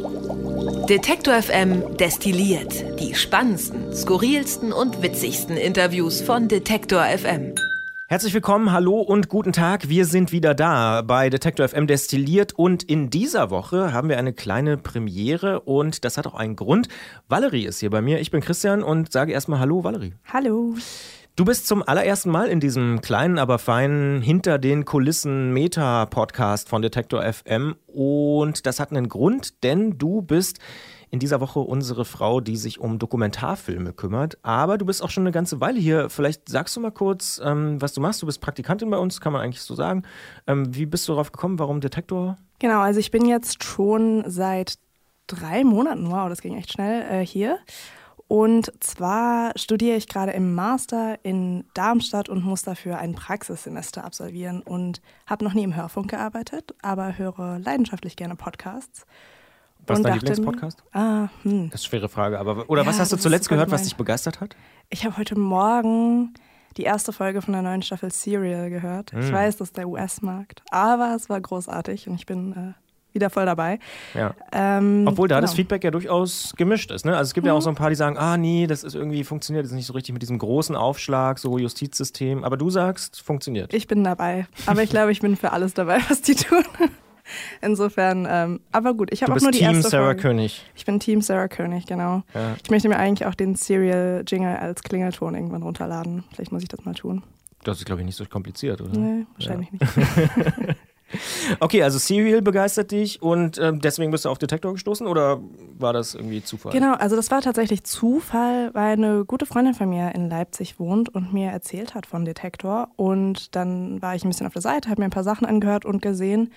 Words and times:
Detektor 0.00 1.34
FM 1.42 1.96
destilliert 1.98 2.98
die 2.98 3.14
spannendsten, 3.14 3.94
skurrilsten 3.94 4.72
und 4.72 5.02
witzigsten 5.02 5.56
Interviews 5.56 6.22
von 6.22 6.48
Detektor 6.48 7.04
FM. 7.04 7.54
Herzlich 8.06 8.32
willkommen, 8.32 8.72
hallo 8.72 9.00
und 9.00 9.28
guten 9.28 9.52
Tag. 9.52 9.88
Wir 9.88 10.06
sind 10.06 10.32
wieder 10.32 10.54
da 10.54 11.02
bei 11.02 11.28
Detektor 11.28 11.68
FM 11.68 11.86
Destilliert 11.86 12.54
und 12.54 12.82
in 12.82 13.10
dieser 13.10 13.50
Woche 13.50 13.92
haben 13.92 14.08
wir 14.08 14.18
eine 14.18 14.32
kleine 14.32 14.78
Premiere 14.78 15.60
und 15.60 16.04
das 16.04 16.16
hat 16.16 16.26
auch 16.26 16.34
einen 16.34 16.56
Grund. 16.56 16.88
Valerie 17.28 17.66
ist 17.66 17.80
hier 17.80 17.90
bei 17.90 18.00
mir. 18.00 18.20
Ich 18.20 18.30
bin 18.30 18.40
Christian 18.40 18.82
und 18.82 19.12
sage 19.12 19.32
erstmal 19.32 19.60
Hallo, 19.60 19.84
Valerie. 19.84 20.14
Hallo. 20.32 20.74
Du 21.40 21.46
bist 21.46 21.66
zum 21.66 21.82
allerersten 21.82 22.28
Mal 22.28 22.48
in 22.48 22.60
diesem 22.60 23.00
kleinen, 23.00 23.38
aber 23.38 23.58
feinen 23.58 24.20
Hinter 24.20 24.58
den 24.58 24.84
Kulissen 24.84 25.54
Meta-Podcast 25.54 26.68
von 26.68 26.82
Detektor 26.82 27.22
FM 27.22 27.76
und 27.86 28.66
das 28.66 28.78
hat 28.78 28.90
einen 28.90 29.08
Grund, 29.08 29.62
denn 29.62 29.96
du 29.96 30.20
bist 30.20 30.58
in 31.08 31.18
dieser 31.18 31.40
Woche 31.40 31.60
unsere 31.60 32.04
Frau, 32.04 32.42
die 32.42 32.58
sich 32.58 32.78
um 32.78 32.98
Dokumentarfilme 32.98 33.94
kümmert. 33.94 34.36
Aber 34.42 34.76
du 34.76 34.84
bist 34.84 35.02
auch 35.02 35.08
schon 35.08 35.22
eine 35.22 35.32
ganze 35.32 35.62
Weile 35.62 35.80
hier. 35.80 36.10
Vielleicht 36.10 36.46
sagst 36.46 36.76
du 36.76 36.80
mal 36.80 36.90
kurz, 36.90 37.40
ähm, 37.42 37.80
was 37.80 37.94
du 37.94 38.02
machst. 38.02 38.20
Du 38.20 38.26
bist 38.26 38.42
Praktikantin 38.42 38.90
bei 38.90 38.98
uns, 38.98 39.22
kann 39.22 39.32
man 39.32 39.40
eigentlich 39.40 39.62
so 39.62 39.74
sagen. 39.74 40.02
Ähm, 40.46 40.76
wie 40.76 40.84
bist 40.84 41.08
du 41.08 41.12
darauf 41.12 41.32
gekommen? 41.32 41.58
Warum 41.58 41.80
Detektor? 41.80 42.36
Genau, 42.58 42.80
also 42.80 43.00
ich 43.00 43.10
bin 43.10 43.24
jetzt 43.24 43.64
schon 43.64 44.24
seit 44.26 44.74
drei 45.26 45.64
Monaten, 45.64 46.10
wow, 46.10 46.28
das 46.28 46.42
ging 46.42 46.58
echt 46.58 46.74
schnell, 46.74 47.02
äh, 47.10 47.24
hier. 47.24 47.58
Und 48.30 48.72
zwar 48.78 49.50
studiere 49.56 49.96
ich 49.96 50.06
gerade 50.06 50.30
im 50.30 50.54
Master 50.54 51.18
in 51.24 51.64
Darmstadt 51.74 52.28
und 52.28 52.44
muss 52.44 52.62
dafür 52.62 52.96
ein 52.98 53.16
Praxissemester 53.16 54.04
absolvieren 54.04 54.62
und 54.62 55.02
habe 55.26 55.42
noch 55.44 55.52
nie 55.52 55.64
im 55.64 55.74
Hörfunk 55.74 56.10
gearbeitet, 56.12 56.72
aber 56.80 57.18
höre 57.18 57.58
leidenschaftlich 57.58 58.14
gerne 58.14 58.36
Podcasts. 58.36 59.04
Was 59.84 59.98
ist 59.98 60.04
dein 60.04 60.14
Lieblingspodcast? 60.14 60.84
Ah, 60.92 61.26
hm. 61.42 61.70
Das 61.72 61.80
ist 61.80 61.86
eine 61.86 61.90
schwere 61.98 62.08
Frage, 62.08 62.38
aber 62.38 62.70
oder 62.70 62.82
Ja, 62.82 62.88
was 62.88 63.00
hast 63.00 63.10
du 63.12 63.16
zuletzt 63.16 63.48
gehört, 63.48 63.62
allgemein. 63.64 63.80
was 63.80 63.88
dich 63.88 63.96
begeistert 63.96 64.40
hat? 64.40 64.54
Ich 64.90 65.04
habe 65.04 65.16
heute 65.16 65.36
Morgen 65.36 66.32
die 66.76 66.84
erste 66.84 67.12
Folge 67.12 67.42
von 67.42 67.52
der 67.52 67.62
neuen 67.62 67.82
Staffel 67.82 68.12
Serial 68.12 68.70
gehört. 68.70 69.12
Ich 69.12 69.26
Hm. 69.26 69.32
weiß, 69.32 69.56
das 69.56 69.70
ist 69.70 69.76
der 69.76 69.88
US-Markt, 69.88 70.62
aber 70.70 71.16
es 71.16 71.28
war 71.28 71.40
großartig 71.40 72.06
und 72.08 72.14
ich 72.14 72.26
bin 72.26 72.52
äh, 72.52 72.74
wieder 73.12 73.30
voll 73.30 73.46
dabei. 73.46 73.78
Ja. 74.14 74.34
Ähm, 74.52 75.04
Obwohl 75.06 75.28
da 75.28 75.40
das 75.40 75.50
genau. 75.50 75.56
Feedback 75.56 75.84
ja 75.84 75.90
durchaus 75.90 76.54
gemischt 76.56 76.90
ist. 76.90 77.04
Ne? 77.04 77.16
Also 77.16 77.30
es 77.30 77.34
gibt 77.34 77.46
ja 77.46 77.52
auch 77.52 77.62
so 77.62 77.68
ein 77.68 77.74
paar, 77.74 77.90
die 77.90 77.96
sagen, 77.96 78.16
ah 78.18 78.36
nee, 78.36 78.66
das 78.66 78.84
ist 78.84 78.94
irgendwie 78.94 79.24
funktioniert, 79.24 79.64
das 79.64 79.72
ist 79.72 79.76
nicht 79.76 79.86
so 79.86 79.92
richtig 79.92 80.12
mit 80.12 80.22
diesem 80.22 80.38
großen 80.38 80.76
Aufschlag, 80.76 81.38
so 81.38 81.58
Justizsystem. 81.58 82.44
Aber 82.44 82.56
du 82.56 82.70
sagst, 82.70 83.20
funktioniert. 83.20 83.72
Ich 83.74 83.86
bin 83.86 84.04
dabei. 84.04 84.46
Aber 84.66 84.82
ich 84.82 84.90
glaube, 84.90 85.12
ich 85.12 85.20
bin 85.20 85.36
für 85.36 85.52
alles 85.52 85.74
dabei, 85.74 85.98
was 86.08 86.22
die 86.22 86.34
tun. 86.34 86.64
Insofern, 87.60 88.26
ähm, 88.28 88.60
aber 88.72 88.94
gut, 88.94 89.12
ich 89.12 89.22
habe 89.22 89.32
auch 89.32 89.40
nur 89.40 89.52
die 89.52 89.58
Team 89.58 89.76
erste 89.76 89.90
Sarah 89.90 90.04
Folge. 90.06 90.22
König. 90.22 90.64
Ich 90.74 90.84
bin 90.84 90.98
Team 90.98 91.22
Sarah 91.22 91.48
König, 91.48 91.86
genau. 91.86 92.22
Ja. 92.34 92.56
Ich 92.62 92.70
möchte 92.70 92.88
mir 92.88 92.98
eigentlich 92.98 93.26
auch 93.26 93.34
den 93.34 93.54
Serial-Jingle 93.54 94.56
als 94.56 94.82
Klingelton 94.82 95.34
irgendwann 95.34 95.62
runterladen. 95.62 96.24
Vielleicht 96.34 96.50
muss 96.50 96.62
ich 96.62 96.68
das 96.68 96.84
mal 96.84 96.94
tun. 96.94 97.22
Das 97.62 97.78
ist, 97.78 97.84
glaube 97.84 98.00
ich, 98.00 98.06
nicht 98.06 98.16
so 98.16 98.24
kompliziert, 98.24 98.80
oder? 98.80 98.98
Nee, 98.98 99.26
wahrscheinlich 99.36 99.70
nicht. 99.70 99.84
Okay, 101.60 101.82
also 101.82 101.98
Serial 101.98 102.42
begeistert 102.42 102.90
dich 102.90 103.20
und 103.22 103.58
ähm, 103.58 103.80
deswegen 103.80 104.10
bist 104.10 104.24
du 104.24 104.28
auf 104.28 104.38
Detektor 104.38 104.72
gestoßen 104.72 105.06
oder 105.06 105.40
war 105.78 105.92
das 105.92 106.14
irgendwie 106.14 106.42
Zufall? 106.42 106.72
Genau, 106.72 106.94
also 106.94 107.16
das 107.16 107.30
war 107.30 107.40
tatsächlich 107.40 107.84
Zufall, 107.84 108.70
weil 108.74 108.92
eine 108.92 109.24
gute 109.24 109.46
Freundin 109.46 109.74
von 109.74 109.88
mir 109.88 110.14
in 110.14 110.28
Leipzig 110.28 110.78
wohnt 110.78 111.08
und 111.08 111.32
mir 111.32 111.50
erzählt 111.50 111.94
hat 111.94 112.06
von 112.06 112.24
Detektor. 112.24 112.88
Und 112.96 113.54
dann 113.56 114.00
war 114.02 114.14
ich 114.14 114.24
ein 114.24 114.28
bisschen 114.28 114.46
auf 114.46 114.52
der 114.52 114.62
Seite, 114.62 114.88
habe 114.88 115.00
mir 115.00 115.06
ein 115.06 115.10
paar 115.10 115.24
Sachen 115.24 115.46
angehört 115.46 115.84
und 115.84 116.02
gesehen, 116.02 116.52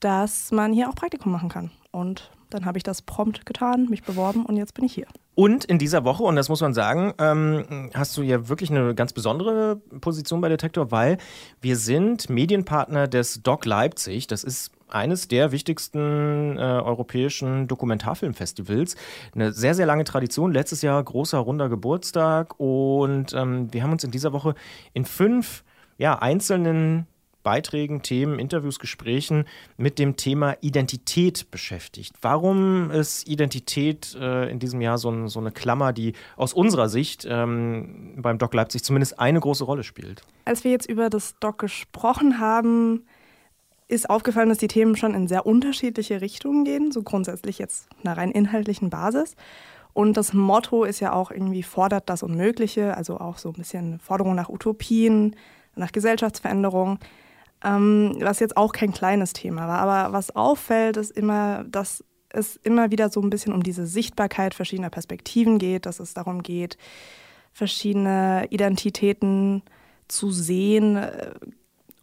dass 0.00 0.50
man 0.50 0.72
hier 0.72 0.88
auch 0.88 0.94
Praktikum 0.94 1.32
machen 1.32 1.48
kann. 1.48 1.70
Und 1.90 2.30
dann 2.54 2.64
habe 2.64 2.78
ich 2.78 2.84
das 2.84 3.02
prompt 3.02 3.46
getan, 3.46 3.86
mich 3.88 4.02
beworben 4.02 4.44
und 4.46 4.56
jetzt 4.56 4.74
bin 4.74 4.84
ich 4.84 4.94
hier. 4.94 5.06
Und 5.34 5.64
in 5.64 5.78
dieser 5.78 6.04
Woche, 6.04 6.22
und 6.24 6.36
das 6.36 6.48
muss 6.48 6.60
man 6.60 6.74
sagen, 6.74 7.14
ähm, 7.18 7.90
hast 7.94 8.16
du 8.16 8.22
ja 8.22 8.48
wirklich 8.48 8.70
eine 8.70 8.94
ganz 8.94 9.12
besondere 9.12 9.76
Position 10.00 10.40
bei 10.40 10.48
Detektor, 10.48 10.90
weil 10.90 11.18
wir 11.60 11.76
sind 11.76 12.28
Medienpartner 12.28 13.08
des 13.08 13.42
Doc 13.42 13.64
Leipzig. 13.64 14.26
Das 14.26 14.44
ist 14.44 14.72
eines 14.88 15.28
der 15.28 15.52
wichtigsten 15.52 16.58
äh, 16.58 16.60
europäischen 16.60 17.66
Dokumentarfilmfestivals. 17.66 18.96
Eine 19.34 19.52
sehr, 19.52 19.74
sehr 19.74 19.86
lange 19.86 20.04
Tradition. 20.04 20.52
Letztes 20.52 20.82
Jahr 20.82 21.02
großer 21.02 21.38
runder 21.38 21.68
Geburtstag. 21.68 22.60
Und 22.60 23.32
ähm, 23.32 23.72
wir 23.72 23.82
haben 23.82 23.92
uns 23.92 24.04
in 24.04 24.10
dieser 24.10 24.32
Woche 24.32 24.54
in 24.92 25.04
fünf 25.04 25.64
ja, 25.98 26.18
einzelnen 26.18 27.06
Beiträgen, 27.42 28.02
Themen, 28.02 28.38
Interviews, 28.38 28.78
Gesprächen 28.78 29.44
mit 29.76 29.98
dem 29.98 30.16
Thema 30.16 30.56
Identität 30.60 31.50
beschäftigt. 31.50 32.14
Warum 32.20 32.90
ist 32.90 33.28
Identität 33.28 34.16
äh, 34.20 34.50
in 34.50 34.58
diesem 34.58 34.80
Jahr 34.80 34.98
so, 34.98 35.10
ein, 35.10 35.28
so, 35.28 35.40
eine 35.40 35.50
Klammer, 35.50 35.92
die 35.92 36.14
aus 36.36 36.52
unserer 36.52 36.88
Sicht 36.88 37.26
ähm, 37.28 38.14
beim 38.16 38.38
Doc 38.38 38.54
Leipzig 38.54 38.84
zumindest 38.84 39.18
eine 39.18 39.40
große 39.40 39.64
Rolle 39.64 39.82
spielt? 39.82 40.22
Als 40.44 40.64
wir 40.64 40.70
jetzt 40.70 40.88
über 40.88 41.10
das 41.10 41.38
Doc 41.40 41.58
gesprochen 41.58 42.38
haben, 42.40 43.04
ist 43.88 44.08
aufgefallen, 44.08 44.48
dass 44.48 44.58
die 44.58 44.68
Themen 44.68 44.96
schon 44.96 45.14
in 45.14 45.28
sehr 45.28 45.46
unterschiedliche 45.46 46.20
Richtungen 46.20 46.64
gehen, 46.64 46.92
so 46.92 47.02
grundsätzlich 47.02 47.58
jetzt 47.58 47.88
einer 48.02 48.16
rein 48.16 48.30
inhaltlichen 48.30 48.90
Basis. 48.90 49.36
Und 49.92 50.16
das 50.16 50.32
Motto 50.32 50.84
ist 50.84 51.00
ja 51.00 51.12
auch 51.12 51.30
irgendwie 51.30 51.62
fordert 51.62 52.08
das 52.08 52.22
Unmögliche, 52.22 52.96
also 52.96 53.18
auch 53.18 53.36
so 53.36 53.50
ein 53.50 53.54
bisschen 53.54 53.98
Forderung 53.98 54.34
nach 54.34 54.48
Utopien, 54.48 55.36
nach 55.74 55.92
Gesellschaftsveränderung, 55.92 56.98
ähm, 57.64 58.16
was 58.20 58.40
jetzt 58.40 58.56
auch 58.56 58.72
kein 58.72 58.92
kleines 58.92 59.32
Thema 59.32 59.68
war. 59.68 59.78
Aber 59.78 60.12
was 60.12 60.34
auffällt, 60.34 60.96
ist 60.96 61.10
immer, 61.10 61.64
dass 61.64 62.04
es 62.30 62.56
immer 62.56 62.90
wieder 62.90 63.10
so 63.10 63.20
ein 63.20 63.30
bisschen 63.30 63.52
um 63.52 63.62
diese 63.62 63.86
Sichtbarkeit 63.86 64.54
verschiedener 64.54 64.90
Perspektiven 64.90 65.58
geht, 65.58 65.86
dass 65.86 66.00
es 66.00 66.14
darum 66.14 66.42
geht, 66.42 66.78
verschiedene 67.52 68.46
Identitäten 68.50 69.62
zu 70.08 70.30
sehen 70.30 70.96
äh, 70.96 71.32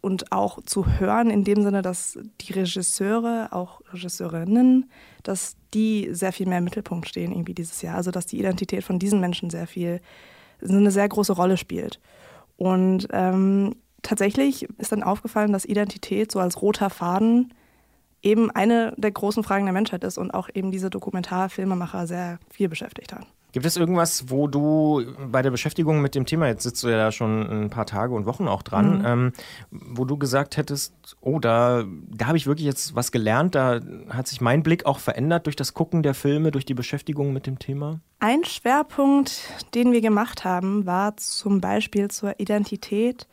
und 0.00 0.32
auch 0.32 0.62
zu 0.64 0.86
hören, 0.98 1.30
in 1.30 1.44
dem 1.44 1.62
Sinne, 1.62 1.82
dass 1.82 2.18
die 2.40 2.52
Regisseure, 2.52 3.48
auch 3.50 3.82
Regisseurinnen, 3.92 4.90
dass 5.22 5.56
die 5.74 6.08
sehr 6.12 6.32
viel 6.32 6.46
mehr 6.46 6.58
im 6.58 6.64
Mittelpunkt 6.64 7.08
stehen 7.08 7.32
irgendwie 7.32 7.54
dieses 7.54 7.82
Jahr. 7.82 7.96
Also 7.96 8.10
dass 8.10 8.26
die 8.26 8.38
Identität 8.38 8.82
von 8.82 8.98
diesen 8.98 9.20
Menschen 9.20 9.50
sehr 9.50 9.66
viel, 9.66 10.00
eine 10.66 10.90
sehr 10.90 11.08
große 11.08 11.34
Rolle 11.34 11.56
spielt. 11.56 12.00
Und 12.56 13.08
ähm, 13.10 13.76
tatsächlich 14.02 14.68
ist 14.78 14.92
dann 14.92 15.02
aufgefallen, 15.02 15.52
dass 15.52 15.64
Identität 15.64 16.32
so 16.32 16.38
als 16.40 16.60
roter 16.62 16.90
Faden 16.90 17.52
eben 18.22 18.50
eine 18.50 18.92
der 18.96 19.10
großen 19.12 19.42
Fragen 19.42 19.64
der 19.64 19.72
Menschheit 19.72 20.04
ist 20.04 20.18
und 20.18 20.32
auch 20.32 20.48
eben 20.52 20.70
diese 20.70 20.90
Dokumentarfilmemacher 20.90 22.06
sehr 22.06 22.38
viel 22.50 22.68
beschäftigt 22.68 23.12
haben. 23.12 23.26
Gibt 23.52 23.66
es 23.66 23.76
irgendwas, 23.76 24.30
wo 24.30 24.46
du 24.46 25.02
bei 25.26 25.42
der 25.42 25.50
Beschäftigung 25.50 26.00
mit 26.00 26.14
dem 26.14 26.24
Thema, 26.24 26.46
jetzt 26.46 26.62
sitzt 26.62 26.84
du 26.84 26.88
ja 26.88 26.96
da 26.96 27.10
schon 27.10 27.64
ein 27.64 27.70
paar 27.70 27.86
Tage 27.86 28.14
und 28.14 28.24
Wochen 28.24 28.46
auch 28.46 28.62
dran, 28.62 28.98
Mhm. 28.98 29.04
ähm, 29.06 29.32
wo 29.72 30.04
du 30.04 30.16
gesagt 30.18 30.56
hättest, 30.56 30.94
oh, 31.20 31.40
da, 31.40 31.82
da 32.10 32.26
habe 32.26 32.36
ich 32.36 32.46
wirklich 32.46 32.66
jetzt 32.66 32.94
was 32.94 33.10
gelernt, 33.10 33.56
da 33.56 33.80
hat 34.10 34.28
sich 34.28 34.40
mein 34.40 34.62
Blick 34.62 34.86
auch 34.86 35.00
verändert 35.00 35.46
durch 35.46 35.56
das 35.56 35.74
Gucken 35.74 36.04
der 36.04 36.14
Filme, 36.14 36.52
durch 36.52 36.64
die 36.64 36.74
Beschäftigung 36.74 37.32
mit 37.32 37.48
dem 37.48 37.58
Thema? 37.58 37.98
Ein 38.20 38.44
Schwerpunkt, 38.44 39.40
den 39.74 39.90
wir 39.90 40.00
gemacht 40.00 40.44
haben, 40.44 40.86
war 40.86 41.16
zum 41.16 41.60
Beispiel 41.60 42.08
zur 42.08 42.38
Identität 42.38 43.26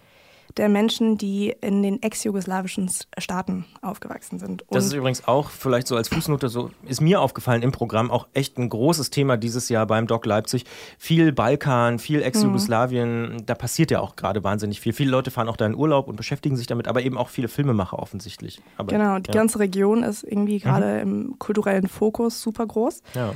der 0.57 0.69
Menschen, 0.69 1.18
die 1.18 1.56
in 1.62 1.84
den 1.84 2.01
ex-jugoslawischen 2.01 2.90
Staaten 3.18 3.66
aufgewachsen 3.81 4.40
sind. 4.40 4.66
Das 4.69 4.85
ist 4.85 4.94
übrigens 4.94 5.28
auch 5.28 5.50
vielleicht 5.50 5.88
so 5.88 5.95
als 5.95 6.09
Fußnote 6.09 6.50
so, 6.50 6.72
ist 6.85 7.01
mir 7.01 7.22
aufgefallen 7.22 7.62
im 7.62 7.72
Programm 7.72 8.12
auch 8.12 8.28
echt 8.34 8.57
ein 8.57 8.69
großes 8.69 9.09
Thema 9.09 9.38
dieses 9.38 9.69
Jahr 9.69 9.85
beim 9.88 10.07
Doc 10.07 10.25
Leipzig. 10.25 10.66
Viel 10.97 11.31
Balkan, 11.31 12.00
viel 12.00 12.22
Ex-Jugoslawien, 12.22 13.44
da 13.45 13.56
passiert 13.56 13.91
ja 13.91 14.00
auch 14.00 14.16
gerade 14.16 14.44
wahnsinnig 14.44 14.81
viel. 14.81 14.94
Viele 14.94 15.12
Leute 15.12 15.31
fahren 15.31 15.47
auch 15.47 15.57
da 15.57 15.66
in 15.66 15.75
Urlaub 15.75 16.07
und 16.07 16.16
beschäftigen 16.16 16.57
sich 16.57 16.68
damit, 16.68 16.88
aber 16.88 17.01
eben 17.01 17.18
auch 17.18 17.29
viele 17.29 17.47
Filmemacher 17.47 18.00
offensichtlich. 18.00 18.62
Aber, 18.78 18.91
genau, 18.91 19.19
die 19.19 19.31
ja. 19.31 19.34
ganze 19.34 19.59
Region 19.59 20.03
ist 20.03 20.24
irgendwie 20.24 20.59
gerade 20.59 21.00
im 21.00 21.38
kulturellen 21.39 21.88
Fokus 21.88 22.42
super 22.42 22.65
groß. 22.65 23.01
Ja. 23.13 23.33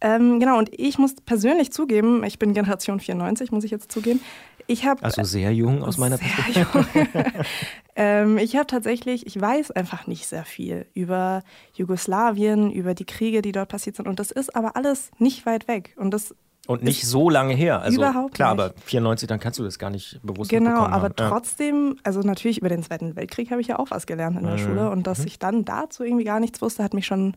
Ähm, 0.00 0.40
genau, 0.40 0.58
und 0.58 0.68
ich 0.72 0.98
muss 0.98 1.14
persönlich 1.14 1.72
zugeben, 1.72 2.22
ich 2.24 2.38
bin 2.38 2.52
Generation 2.52 3.00
94, 3.00 3.50
muss 3.50 3.64
ich 3.64 3.70
jetzt 3.70 3.90
zugeben. 3.90 4.20
Ich 4.68 4.84
habe 4.84 5.02
Also 5.04 5.22
sehr 5.22 5.52
jung 5.52 5.82
aus 5.84 5.96
meiner 5.98 6.16
Sehr 6.18 6.26
Perspektive. 6.28 6.86
jung. 7.14 7.24
ähm, 7.96 8.38
ich 8.38 8.56
habe 8.56 8.66
tatsächlich, 8.66 9.26
ich 9.26 9.40
weiß 9.40 9.70
einfach 9.72 10.06
nicht 10.06 10.26
sehr 10.26 10.44
viel 10.44 10.86
über 10.94 11.42
Jugoslawien, 11.74 12.70
über 12.72 12.94
die 12.94 13.04
Kriege, 13.04 13.42
die 13.42 13.52
dort 13.52 13.68
passiert 13.68 13.96
sind. 13.96 14.08
Und 14.08 14.18
das 14.18 14.30
ist 14.30 14.54
aber 14.56 14.76
alles 14.76 15.10
nicht 15.18 15.46
weit 15.46 15.68
weg. 15.68 15.94
Und 15.98 16.10
das 16.12 16.34
Und 16.66 16.82
nicht 16.82 17.06
so 17.06 17.30
lange 17.30 17.54
her. 17.54 17.80
Also 17.80 18.00
Überhaupt 18.00 18.34
klar, 18.34 18.54
nicht. 18.54 18.64
aber 18.64 18.74
94, 18.84 19.28
dann 19.28 19.38
kannst 19.40 19.58
du 19.58 19.62
das 19.64 19.78
gar 19.78 19.90
nicht 19.90 20.20
bewusst 20.22 20.50
Genau, 20.50 20.80
aber 20.82 21.04
haben. 21.04 21.14
Trotzdem, 21.16 21.96
also 22.02 22.20
natürlich 22.20 22.58
über 22.58 22.68
den 22.68 22.82
Zweiten 22.82 23.14
Weltkrieg 23.16 23.50
habe 23.52 23.60
ich 23.60 23.68
ja 23.68 23.78
auch 23.78 23.90
was 23.90 24.06
gelernt 24.06 24.36
in 24.38 24.44
der 24.44 24.54
Mhm. 24.54 24.58
Schule. 24.58 24.90
Und 24.90 25.06
dass 25.06 25.24
ich 25.24 25.38
dann 25.38 25.64
dazu 25.64 26.02
irgendwie 26.02 26.24
gar 26.24 26.40
nichts 26.40 26.60
wusste, 26.60 26.82
hat 26.82 26.92
mich 26.92 27.06
schon 27.06 27.36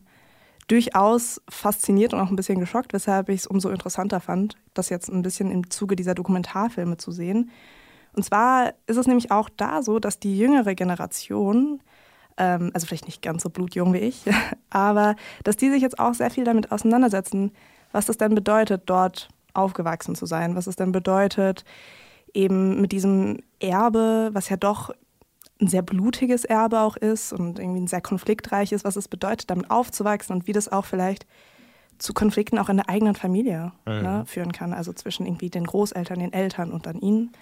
durchaus 0.70 1.40
fasziniert 1.48 2.14
und 2.14 2.20
auch 2.20 2.30
ein 2.30 2.36
bisschen 2.36 2.60
geschockt, 2.60 2.92
weshalb 2.92 3.28
ich 3.28 3.40
es 3.40 3.46
umso 3.46 3.70
interessanter 3.70 4.20
fand, 4.20 4.56
das 4.74 4.88
jetzt 4.88 5.08
ein 5.08 5.22
bisschen 5.22 5.50
im 5.50 5.68
Zuge 5.68 5.96
dieser 5.96 6.14
Dokumentarfilme 6.14 6.96
zu 6.96 7.10
sehen. 7.10 7.50
Und 8.12 8.24
zwar 8.24 8.74
ist 8.86 8.96
es 8.96 9.06
nämlich 9.06 9.30
auch 9.32 9.48
da 9.48 9.82
so, 9.82 9.98
dass 9.98 10.20
die 10.20 10.38
jüngere 10.38 10.74
Generation 10.74 11.80
ähm, 12.36 12.70
also 12.72 12.86
vielleicht 12.86 13.06
nicht 13.06 13.22
ganz 13.22 13.42
so 13.42 13.50
blutjung 13.50 13.92
wie 13.92 13.98
ich, 13.98 14.24
aber 14.70 15.16
dass 15.44 15.56
die 15.56 15.70
sich 15.70 15.82
jetzt 15.82 15.98
auch 15.98 16.14
sehr 16.14 16.30
viel 16.30 16.44
damit 16.44 16.70
auseinandersetzen, 16.70 17.52
was 17.92 18.06
das 18.06 18.16
denn 18.18 18.34
bedeutet, 18.34 18.82
dort 18.86 19.28
aufgewachsen 19.52 20.14
zu 20.14 20.26
sein, 20.26 20.54
was 20.54 20.68
es 20.68 20.76
denn 20.76 20.92
bedeutet, 20.92 21.64
eben 22.32 22.80
mit 22.80 22.92
diesem 22.92 23.38
Erbe, 23.58 24.30
was 24.32 24.48
ja 24.48 24.56
doch 24.56 24.92
ein 25.60 25.68
sehr 25.68 25.82
blutiges 25.82 26.44
Erbe 26.44 26.80
auch 26.80 26.96
ist 26.96 27.32
und 27.32 27.58
irgendwie 27.58 27.80
ein 27.80 27.86
sehr 27.86 28.00
konfliktreiches, 28.00 28.84
was 28.84 28.96
es 28.96 29.08
bedeutet, 29.08 29.50
damit 29.50 29.70
aufzuwachsen 29.70 30.34
und 30.34 30.46
wie 30.46 30.52
das 30.52 30.70
auch 30.70 30.84
vielleicht 30.84 31.26
zu 31.98 32.14
Konflikten 32.14 32.58
auch 32.58 32.68
in 32.68 32.78
der 32.78 32.88
eigenen 32.88 33.14
Familie 33.14 33.72
mhm. 33.86 33.92
ne, 33.92 34.24
führen 34.26 34.52
kann, 34.52 34.72
also 34.72 34.92
zwischen 34.92 35.26
irgendwie 35.26 35.50
den 35.50 35.64
Großeltern, 35.64 36.18
den 36.18 36.32
Eltern 36.32 36.72
und 36.72 36.86
dann 36.86 36.98
ihnen. 36.98 37.32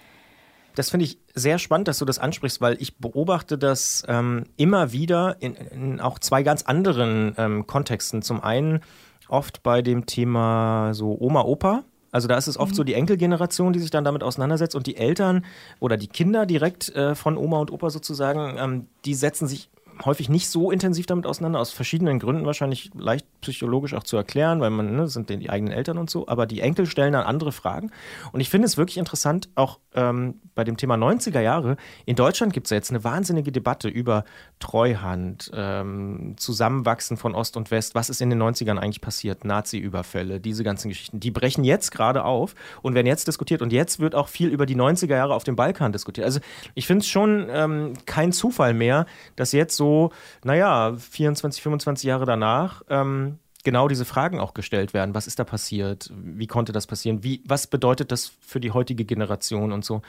Das 0.75 0.91
finde 0.91 1.05
ich 1.05 1.17
sehr 1.33 1.59
spannend, 1.59 1.87
dass 1.87 1.97
du 1.97 2.05
das 2.05 2.19
ansprichst, 2.19 2.61
weil 2.61 2.77
ich 2.81 2.97
beobachte 2.97 3.57
das 3.57 4.03
ähm, 4.07 4.45
immer 4.55 4.91
wieder 4.91 5.37
in, 5.39 5.55
in, 5.55 5.99
auch 5.99 6.19
zwei 6.19 6.43
ganz 6.43 6.63
anderen 6.63 7.33
ähm, 7.37 7.67
Kontexten. 7.67 8.21
Zum 8.21 8.41
einen 8.41 8.81
oft 9.27 9.63
bei 9.63 9.81
dem 9.81 10.05
Thema 10.05 10.93
so 10.93 11.17
Oma, 11.19 11.41
Opa. 11.41 11.83
Also 12.11 12.27
da 12.27 12.37
ist 12.37 12.47
es 12.47 12.57
oft 12.57 12.71
mhm. 12.71 12.75
so 12.75 12.83
die 12.83 12.93
Enkelgeneration, 12.93 13.73
die 13.73 13.79
sich 13.79 13.91
dann 13.91 14.03
damit 14.03 14.23
auseinandersetzt 14.23 14.75
und 14.75 14.87
die 14.87 14.97
Eltern 14.97 15.45
oder 15.79 15.97
die 15.97 16.07
Kinder 16.07 16.45
direkt 16.45 16.89
äh, 16.95 17.15
von 17.15 17.37
Oma 17.37 17.59
und 17.59 17.71
Opa 17.71 17.89
sozusagen, 17.89 18.57
ähm, 18.57 18.87
die 19.05 19.13
setzen 19.13 19.47
sich 19.47 19.69
häufig 20.05 20.29
nicht 20.29 20.49
so 20.49 20.71
intensiv 20.71 21.05
damit 21.05 21.25
auseinander, 21.25 21.59
aus 21.59 21.71
verschiedenen 21.71 22.19
Gründen 22.19 22.45
wahrscheinlich 22.45 22.91
leicht 22.93 23.25
psychologisch 23.41 23.93
auch 23.93 24.03
zu 24.03 24.17
erklären, 24.17 24.61
weil 24.61 24.69
man 24.69 24.95
ne, 24.95 25.07
sind 25.07 25.29
die 25.29 25.49
eigenen 25.49 25.73
Eltern 25.73 25.97
und 25.97 26.09
so, 26.09 26.27
aber 26.27 26.45
die 26.45 26.61
Enkel 26.61 26.85
stellen 26.85 27.13
dann 27.13 27.23
andere 27.23 27.51
Fragen. 27.51 27.91
Und 28.31 28.39
ich 28.39 28.49
finde 28.49 28.65
es 28.65 28.77
wirklich 28.77 28.97
interessant, 28.97 29.49
auch 29.55 29.79
ähm, 29.93 30.41
bei 30.55 30.63
dem 30.63 30.77
Thema 30.77 30.95
90er 30.95 31.41
Jahre, 31.41 31.77
in 32.05 32.15
Deutschland 32.15 32.53
gibt 32.53 32.67
es 32.67 32.71
ja 32.71 32.77
jetzt 32.77 32.89
eine 32.89 33.03
wahnsinnige 33.03 33.51
Debatte 33.51 33.87
über 33.87 34.23
Treuhand, 34.59 35.51
ähm, 35.53 36.35
Zusammenwachsen 36.37 37.17
von 37.17 37.35
Ost 37.35 37.57
und 37.57 37.71
West, 37.71 37.95
was 37.95 38.09
ist 38.09 38.21
in 38.21 38.29
den 38.29 38.41
90ern 38.41 38.77
eigentlich 38.77 39.01
passiert, 39.01 39.45
Nazi-Überfälle, 39.45 40.39
diese 40.39 40.63
ganzen 40.63 40.89
Geschichten, 40.89 41.19
die 41.19 41.31
brechen 41.31 41.63
jetzt 41.63 41.91
gerade 41.91 42.23
auf 42.23 42.55
und 42.81 42.95
werden 42.95 43.07
jetzt 43.07 43.27
diskutiert 43.27 43.61
und 43.61 43.73
jetzt 43.73 43.99
wird 43.99 44.15
auch 44.15 44.27
viel 44.27 44.49
über 44.49 44.65
die 44.65 44.75
90er 44.75 45.15
Jahre 45.15 45.33
auf 45.33 45.43
dem 45.43 45.55
Balkan 45.55 45.91
diskutiert. 45.91 46.25
Also 46.25 46.39
ich 46.75 46.87
finde 46.87 47.01
es 47.01 47.07
schon 47.07 47.47
ähm, 47.51 47.93
kein 48.05 48.31
Zufall 48.31 48.73
mehr, 48.73 49.05
dass 49.35 49.51
jetzt 49.51 49.75
so 49.75 50.11
naja, 50.43 50.93
24, 50.97 51.61
25 51.61 52.07
Jahre 52.07 52.25
danach, 52.25 52.83
ähm, 52.89 53.28
genau 53.63 53.87
diese 53.87 54.05
Fragen 54.05 54.39
auch 54.39 54.53
gestellt 54.53 54.93
werden. 54.93 55.15
Was 55.15 55.27
ist 55.27 55.39
da 55.39 55.43
passiert? 55.43 56.11
Wie 56.15 56.47
konnte 56.47 56.71
das 56.71 56.87
passieren? 56.87 57.23
Wie, 57.23 57.43
was 57.45 57.67
bedeutet 57.67 58.11
das 58.11 58.31
für 58.41 58.59
die 58.59 58.71
heutige 58.71 59.05
Generation 59.05 59.71
und 59.71 59.83
so? 59.83 60.01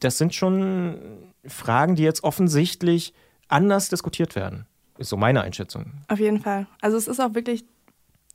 Das 0.00 0.18
sind 0.18 0.34
schon 0.34 0.98
Fragen, 1.46 1.96
die 1.96 2.02
jetzt 2.02 2.24
offensichtlich 2.24 3.12
anders 3.48 3.88
diskutiert 3.88 4.34
werden. 4.34 4.66
Ist 4.98 5.10
so 5.10 5.16
meine 5.16 5.42
Einschätzung. 5.42 5.92
Auf 6.08 6.18
jeden 6.18 6.40
Fall. 6.40 6.66
Also 6.80 6.96
es 6.96 7.06
ist 7.06 7.20
auch 7.20 7.34
wirklich 7.34 7.64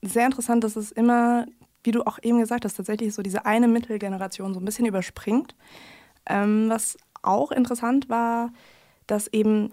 sehr 0.01 0.25
interessant, 0.25 0.63
dass 0.63 0.75
es 0.75 0.91
immer, 0.91 1.45
wie 1.83 1.91
du 1.91 2.03
auch 2.03 2.19
eben 2.21 2.39
gesagt 2.39 2.65
hast, 2.65 2.75
tatsächlich 2.75 3.13
so 3.13 3.21
diese 3.21 3.45
eine 3.45 3.67
Mittelgeneration 3.67 4.53
so 4.53 4.59
ein 4.59 4.65
bisschen 4.65 4.85
überspringt. 4.85 5.55
Ähm, 6.27 6.69
was 6.69 6.97
auch 7.23 7.51
interessant 7.51 8.09
war, 8.09 8.51
dass 9.07 9.27
eben 9.27 9.71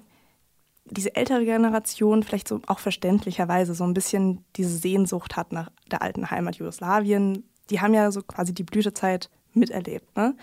diese 0.91 1.15
ältere 1.15 1.45
Generation 1.45 2.23
vielleicht 2.23 2.49
so 2.49 2.61
auch 2.67 2.79
verständlicherweise 2.79 3.75
so 3.75 3.85
ein 3.85 3.95
bisschen 3.95 4.45
diese 4.57 4.77
Sehnsucht 4.77 5.37
hat 5.37 5.53
nach 5.53 5.71
der 5.91 6.03
alten 6.03 6.31
Heimat 6.31 6.57
Jugoslawien. 6.57 7.45
Die 7.71 7.81
haben 7.81 7.95
ja 7.95 8.11
so 8.11 8.23
quasi 8.23 8.55
die 8.55 8.63
Blütezeit 8.63 9.31
miterlebt. 9.53 10.17
Ne? 10.17 10.35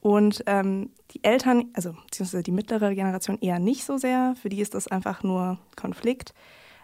Und 0.00 0.42
ähm, 0.46 0.90
die 1.10 1.22
Eltern, 1.24 1.66
also 1.74 1.92
beziehungsweise 1.92 2.42
die 2.42 2.52
mittlere 2.52 2.94
Generation 2.94 3.38
eher 3.40 3.58
nicht 3.58 3.84
so 3.84 3.96
sehr. 3.96 4.34
Für 4.40 4.48
die 4.48 4.60
ist 4.60 4.74
das 4.74 4.88
einfach 4.88 5.22
nur 5.22 5.58
Konflikt. 5.76 6.34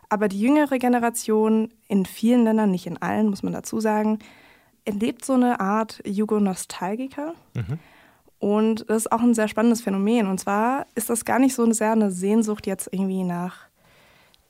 Aber 0.08 0.28
die 0.28 0.40
jüngere 0.40 0.78
Generation 0.78 1.72
in 1.88 2.06
vielen 2.06 2.44
Ländern, 2.44 2.70
nicht 2.70 2.86
in 2.86 3.00
allen, 3.00 3.28
muss 3.28 3.42
man 3.42 3.52
dazu 3.52 3.80
sagen, 3.80 4.18
erlebt 4.84 5.24
so 5.24 5.34
eine 5.34 5.60
Art 5.60 6.02
Jugonostalgiker. 6.04 7.34
Mhm. 7.54 7.78
Und 8.44 8.84
das 8.90 9.06
ist 9.06 9.12
auch 9.12 9.22
ein 9.22 9.32
sehr 9.32 9.48
spannendes 9.48 9.80
Phänomen. 9.80 10.26
Und 10.26 10.38
zwar 10.38 10.86
ist 10.94 11.08
das 11.08 11.24
gar 11.24 11.38
nicht 11.38 11.54
so 11.54 11.72
sehr 11.72 11.92
eine 11.92 12.10
Sehnsucht 12.10 12.66
jetzt 12.66 12.90
irgendwie 12.92 13.24
nach 13.24 13.56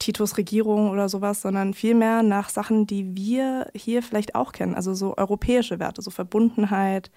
Titos 0.00 0.36
Regierung 0.36 0.90
oder 0.90 1.08
sowas, 1.08 1.42
sondern 1.42 1.74
vielmehr 1.74 2.24
nach 2.24 2.48
Sachen, 2.48 2.88
die 2.88 3.14
wir 3.14 3.70
hier 3.72 4.02
vielleicht 4.02 4.34
auch 4.34 4.50
kennen. 4.50 4.74
Also 4.74 4.94
so 4.94 5.16
europäische 5.16 5.78
Werte, 5.78 6.02
so 6.02 6.10
Verbundenheit, 6.10 7.12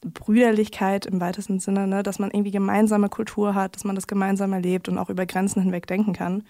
Brüderlichkeit 0.00 1.04
im 1.04 1.20
weitesten 1.20 1.60
Sinne, 1.60 1.86
ne? 1.86 2.02
dass 2.02 2.18
man 2.18 2.30
irgendwie 2.30 2.52
gemeinsame 2.52 3.10
Kultur 3.10 3.54
hat, 3.54 3.76
dass 3.76 3.84
man 3.84 3.94
das 3.94 4.06
gemeinsam 4.06 4.54
erlebt 4.54 4.88
und 4.88 4.96
auch 4.96 5.10
über 5.10 5.26
Grenzen 5.26 5.60
hinweg 5.60 5.86
denken 5.86 6.14
kann. 6.14 6.44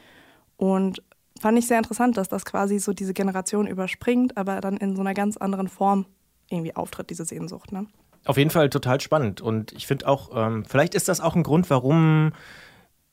Und 0.57 1.03
fand 1.41 1.59
ich 1.59 1.67
sehr 1.67 1.79
interessant, 1.79 2.17
dass 2.17 2.29
das 2.29 2.45
quasi 2.45 2.79
so 2.79 2.93
diese 2.93 3.13
Generation 3.13 3.67
überspringt, 3.67 4.37
aber 4.37 4.61
dann 4.61 4.77
in 4.77 4.95
so 4.95 5.01
einer 5.01 5.15
ganz 5.15 5.37
anderen 5.37 5.67
Form 5.67 6.07
irgendwie 6.49 6.77
auftritt, 6.77 7.11
diese 7.11 7.25
Sehnsucht. 7.25 7.73
Ne? 7.73 7.89
Auf 8.25 8.37
jeden 8.37 8.51
Fall 8.51 8.71
total 8.71 9.01
spannend. 9.01 9.41
Und 9.41 9.73
ich 9.73 9.87
finde 9.87 10.07
auch, 10.07 10.31
ähm, 10.35 10.65
vielleicht 10.65 10.95
ist 10.95 11.09
das 11.09 11.21
auch 11.21 11.35
ein 11.35 11.43
Grund, 11.43 11.71
warum, 11.71 12.33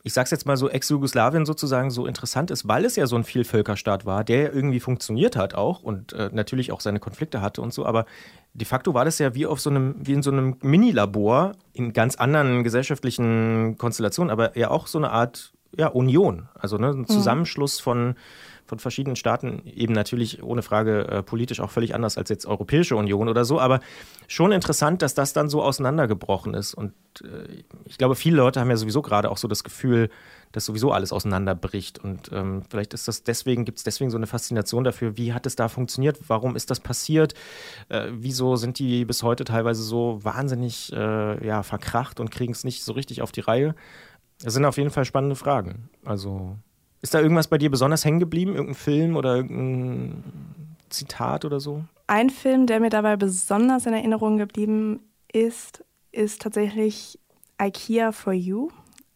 ich 0.03 0.13
sag's 0.13 0.29
jetzt 0.31 0.45
mal 0.45 0.55
so, 0.55 0.69
Ex-Jugoslawien 0.69 1.45
sozusagen 1.45 1.89
so 1.89 2.05
interessant 2.05 2.51
ist, 2.51 2.67
weil 2.67 2.85
es 2.85 2.95
ja 2.95 3.07
so 3.07 3.15
ein 3.15 3.23
Vielvölkerstaat 3.23 4.05
war, 4.05 4.23
der 4.23 4.53
irgendwie 4.53 4.79
funktioniert 4.79 5.35
hat 5.35 5.55
auch 5.55 5.81
und 5.81 6.13
äh, 6.13 6.29
natürlich 6.31 6.71
auch 6.71 6.79
seine 6.79 6.99
Konflikte 6.99 7.41
hatte 7.41 7.61
und 7.61 7.73
so. 7.73 7.85
Aber 7.85 8.05
de 8.53 8.65
facto 8.65 8.93
war 8.93 9.05
das 9.05 9.17
ja 9.17 9.33
wie 9.33 9.47
auf 9.47 9.59
so 9.59 9.71
einem, 9.71 9.95
wie 9.97 10.13
in 10.13 10.21
so 10.21 10.31
einem 10.31 10.57
Mini-Labor 10.61 11.53
in 11.73 11.93
ganz 11.93 12.15
anderen 12.15 12.63
gesellschaftlichen 12.63 13.77
Konstellationen, 13.77 14.29
aber 14.29 14.57
ja 14.57 14.69
auch 14.69 14.85
so 14.85 14.99
eine 14.99 15.11
Art 15.11 15.53
ja, 15.75 15.87
Union, 15.87 16.49
also 16.53 16.77
ne, 16.77 16.89
ein 16.89 16.99
mhm. 16.99 17.07
Zusammenschluss 17.07 17.79
von 17.79 18.15
von 18.69 18.79
verschiedenen 18.79 19.15
Staaten, 19.15 19.63
eben 19.65 19.93
natürlich 19.93 20.41
ohne 20.43 20.61
Frage 20.61 21.07
äh, 21.07 21.23
politisch 21.23 21.59
auch 21.59 21.71
völlig 21.71 21.95
anders 21.95 22.17
als 22.17 22.29
jetzt 22.29 22.45
Europäische 22.45 22.95
Union 22.95 23.27
oder 23.27 23.43
so, 23.43 23.59
aber 23.59 23.81
schon 24.27 24.51
interessant, 24.51 25.01
dass 25.01 25.15
das 25.15 25.33
dann 25.33 25.49
so 25.49 25.61
auseinandergebrochen 25.61 26.53
ist. 26.53 26.75
Und 26.75 26.93
äh, 27.23 27.63
ich 27.85 27.97
glaube, 27.97 28.15
viele 28.15 28.37
Leute 28.37 28.59
haben 28.59 28.69
ja 28.69 28.77
sowieso 28.77 29.01
gerade 29.01 29.31
auch 29.31 29.37
so 29.37 29.47
das 29.47 29.63
Gefühl, 29.63 30.09
dass 30.51 30.65
sowieso 30.65 30.91
alles 30.91 31.11
auseinanderbricht. 31.11 31.99
Und 31.99 32.31
ähm, 32.31 32.63
vielleicht 32.69 32.93
ist 32.93 33.07
das 33.07 33.23
deswegen, 33.23 33.65
gibt 33.65 33.79
es 33.79 33.83
deswegen 33.83 34.11
so 34.11 34.17
eine 34.17 34.27
Faszination 34.27 34.83
dafür, 34.83 35.17
wie 35.17 35.33
hat 35.33 35.45
es 35.45 35.55
da 35.55 35.67
funktioniert, 35.67 36.19
warum 36.27 36.55
ist 36.55 36.69
das 36.69 36.79
passiert, 36.79 37.33
äh, 37.89 38.07
wieso 38.11 38.55
sind 38.55 38.79
die 38.79 39.03
bis 39.05 39.23
heute 39.23 39.43
teilweise 39.43 39.81
so 39.81 40.19
wahnsinnig 40.23 40.93
äh, 40.93 41.45
ja, 41.45 41.63
verkracht 41.63 42.19
und 42.19 42.31
kriegen 42.31 42.53
es 42.53 42.63
nicht 42.63 42.83
so 42.83 42.93
richtig 42.93 43.21
auf 43.21 43.31
die 43.31 43.41
Reihe. 43.41 43.75
Das 44.41 44.53
sind 44.53 44.65
auf 44.65 44.77
jeden 44.77 44.91
Fall 44.91 45.05
spannende 45.05 45.35
Fragen. 45.35 45.89
Also 46.05 46.57
ist 47.01 47.13
da 47.13 47.21
irgendwas 47.21 47.47
bei 47.47 47.57
dir 47.57 47.71
besonders 47.71 48.05
hängen 48.05 48.19
geblieben? 48.19 48.55
Irgendein 48.55 48.75
Film 48.75 49.15
oder 49.15 49.35
irgendein 49.35 50.23
Zitat 50.89 51.45
oder 51.45 51.59
so? 51.59 51.83
Ein 52.07 52.29
Film, 52.29 52.65
der 52.65 52.79
mir 52.79 52.89
dabei 52.89 53.15
besonders 53.15 53.85
in 53.85 53.93
Erinnerung 53.93 54.37
geblieben 54.37 54.99
ist, 55.31 55.83
ist 56.11 56.41
tatsächlich 56.41 57.19
IKEA 57.61 58.11
for 58.11 58.33
You. 58.33 58.69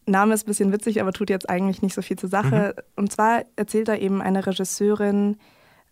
Name 0.05 0.33
ist 0.33 0.43
ein 0.43 0.47
bisschen 0.47 0.71
witzig, 0.71 1.01
aber 1.01 1.13
tut 1.13 1.29
jetzt 1.29 1.49
eigentlich 1.49 1.81
nicht 1.81 1.95
so 1.95 2.01
viel 2.01 2.17
zur 2.17 2.29
Sache. 2.29 2.75
Mhm. 2.75 2.83
Und 2.95 3.11
zwar 3.11 3.43
erzählt 3.55 3.87
da 3.87 3.95
eben 3.95 4.21
eine 4.21 4.45
Regisseurin 4.45 5.37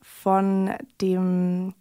von 0.02 0.72
dem, 1.02 1.74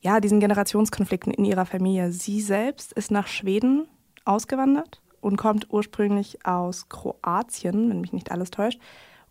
ja, 0.00 0.20
diesen 0.20 0.40
Generationskonflikten 0.40 1.32
in 1.32 1.44
ihrer 1.44 1.66
Familie. 1.66 2.12
Sie 2.12 2.40
selbst 2.40 2.92
ist 2.92 3.10
nach 3.10 3.26
Schweden 3.26 3.86
ausgewandert 4.24 5.00
und 5.20 5.36
kommt 5.36 5.68
ursprünglich 5.70 6.44
aus 6.44 6.88
Kroatien, 6.88 7.90
wenn 7.90 8.00
mich 8.00 8.12
nicht 8.12 8.30
alles 8.30 8.50
täuscht, 8.50 8.80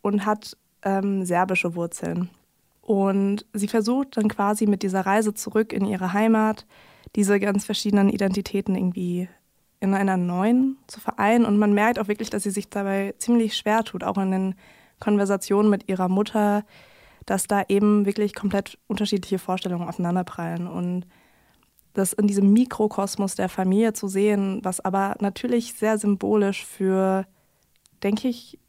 und 0.01 0.25
hat 0.25 0.57
ähm, 0.83 1.25
serbische 1.25 1.75
Wurzeln. 1.75 2.29
Und 2.81 3.45
sie 3.53 3.67
versucht 3.67 4.17
dann 4.17 4.27
quasi 4.27 4.65
mit 4.65 4.81
dieser 4.81 5.05
Reise 5.05 5.33
zurück 5.33 5.73
in 5.73 5.85
ihre 5.85 6.13
Heimat 6.13 6.65
diese 7.15 7.39
ganz 7.39 7.65
verschiedenen 7.65 8.09
Identitäten 8.09 8.75
irgendwie 8.75 9.29
in 9.79 9.93
einer 9.93 10.17
neuen 10.17 10.77
zu 10.87 10.99
vereinen. 10.99 11.45
Und 11.45 11.57
man 11.57 11.73
merkt 11.73 11.99
auch 11.99 12.07
wirklich, 12.07 12.29
dass 12.29 12.43
sie 12.43 12.51
sich 12.51 12.69
dabei 12.69 13.13
ziemlich 13.17 13.55
schwer 13.55 13.83
tut, 13.83 14.03
auch 14.03 14.17
in 14.17 14.31
den 14.31 14.55
Konversationen 14.99 15.69
mit 15.69 15.87
ihrer 15.87 16.09
Mutter, 16.09 16.65
dass 17.25 17.47
da 17.47 17.63
eben 17.67 18.05
wirklich 18.05 18.33
komplett 18.33 18.77
unterschiedliche 18.87 19.39
Vorstellungen 19.39 19.87
aufeinanderprallen. 19.87 20.67
Und 20.67 21.05
das 21.93 22.13
in 22.13 22.27
diesem 22.27 22.51
Mikrokosmos 22.53 23.35
der 23.35 23.49
Familie 23.49 23.93
zu 23.93 24.07
sehen, 24.07 24.59
was 24.63 24.79
aber 24.79 25.15
natürlich 25.19 25.73
sehr 25.73 25.97
symbolisch 25.97 26.65
für, 26.65 27.25
denke 28.03 28.27
ich, 28.27 28.59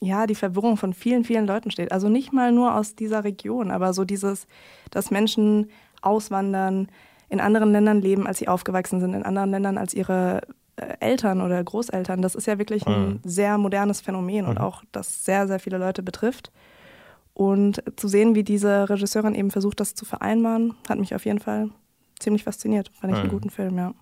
ja, 0.00 0.26
die 0.26 0.34
Verwirrung 0.34 0.76
von 0.76 0.92
vielen, 0.92 1.24
vielen 1.24 1.46
Leuten 1.46 1.70
steht. 1.70 1.92
Also 1.92 2.08
nicht 2.08 2.32
mal 2.32 2.52
nur 2.52 2.74
aus 2.74 2.94
dieser 2.94 3.24
Region, 3.24 3.70
aber 3.70 3.92
so 3.92 4.04
dieses, 4.04 4.46
dass 4.90 5.10
Menschen 5.10 5.70
auswandern, 6.00 6.88
in 7.28 7.40
anderen 7.40 7.72
Ländern 7.72 8.00
leben, 8.02 8.26
als 8.26 8.38
sie 8.38 8.48
aufgewachsen 8.48 9.00
sind, 9.00 9.14
in 9.14 9.22
anderen 9.22 9.50
Ländern 9.50 9.78
als 9.78 9.94
ihre 9.94 10.42
äh, 10.76 10.96
Eltern 11.00 11.40
oder 11.40 11.62
Großeltern. 11.62 12.20
Das 12.20 12.34
ist 12.34 12.46
ja 12.46 12.58
wirklich 12.58 12.86
ein 12.86 13.08
mhm. 13.08 13.20
sehr 13.24 13.56
modernes 13.58 14.00
Phänomen 14.00 14.46
und 14.46 14.58
mhm. 14.58 14.64
auch 14.64 14.82
das 14.92 15.24
sehr, 15.24 15.48
sehr 15.48 15.58
viele 15.58 15.78
Leute 15.78 16.02
betrifft. 16.02 16.52
Und 17.34 17.82
zu 17.96 18.08
sehen, 18.08 18.34
wie 18.34 18.44
diese 18.44 18.90
Regisseurin 18.90 19.34
eben 19.34 19.50
versucht, 19.50 19.80
das 19.80 19.94
zu 19.94 20.04
vereinbaren, 20.04 20.74
hat 20.88 20.98
mich 20.98 21.14
auf 21.14 21.24
jeden 21.24 21.38
Fall 21.38 21.70
ziemlich 22.18 22.44
fasziniert. 22.44 22.90
Fand 23.00 23.12
ich 23.12 23.18
mhm. 23.18 23.22
einen 23.22 23.32
guten 23.32 23.50
Film, 23.50 23.78
ja. 23.78 23.94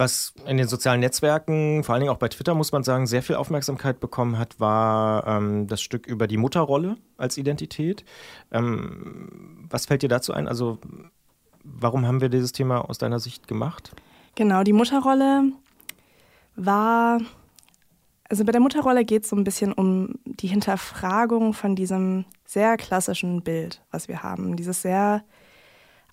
Was 0.00 0.32
in 0.46 0.56
den 0.56 0.66
sozialen 0.66 1.00
Netzwerken, 1.00 1.84
vor 1.84 1.92
allen 1.92 2.00
Dingen 2.00 2.10
auch 2.10 2.16
bei 2.16 2.28
Twitter, 2.28 2.54
muss 2.54 2.72
man 2.72 2.82
sagen, 2.82 3.06
sehr 3.06 3.22
viel 3.22 3.36
Aufmerksamkeit 3.36 4.00
bekommen 4.00 4.38
hat, 4.38 4.58
war 4.58 5.26
ähm, 5.26 5.66
das 5.66 5.82
Stück 5.82 6.06
über 6.06 6.26
die 6.26 6.38
Mutterrolle 6.38 6.96
als 7.18 7.36
Identität. 7.36 8.06
Ähm, 8.50 9.66
was 9.68 9.84
fällt 9.84 10.00
dir 10.00 10.08
dazu 10.08 10.32
ein? 10.32 10.48
Also, 10.48 10.78
warum 11.64 12.06
haben 12.06 12.22
wir 12.22 12.30
dieses 12.30 12.52
Thema 12.52 12.88
aus 12.88 12.96
deiner 12.96 13.18
Sicht 13.18 13.46
gemacht? 13.46 13.90
Genau, 14.36 14.62
die 14.62 14.72
Mutterrolle 14.72 15.52
war, 16.56 17.20
also 18.26 18.46
bei 18.46 18.52
der 18.52 18.62
Mutterrolle 18.62 19.04
geht 19.04 19.24
es 19.24 19.28
so 19.28 19.36
ein 19.36 19.44
bisschen 19.44 19.70
um 19.70 20.14
die 20.24 20.48
Hinterfragung 20.48 21.52
von 21.52 21.76
diesem 21.76 22.24
sehr 22.46 22.78
klassischen 22.78 23.42
Bild, 23.42 23.82
was 23.90 24.08
wir 24.08 24.22
haben. 24.22 24.56
Dieses 24.56 24.80
sehr 24.80 25.24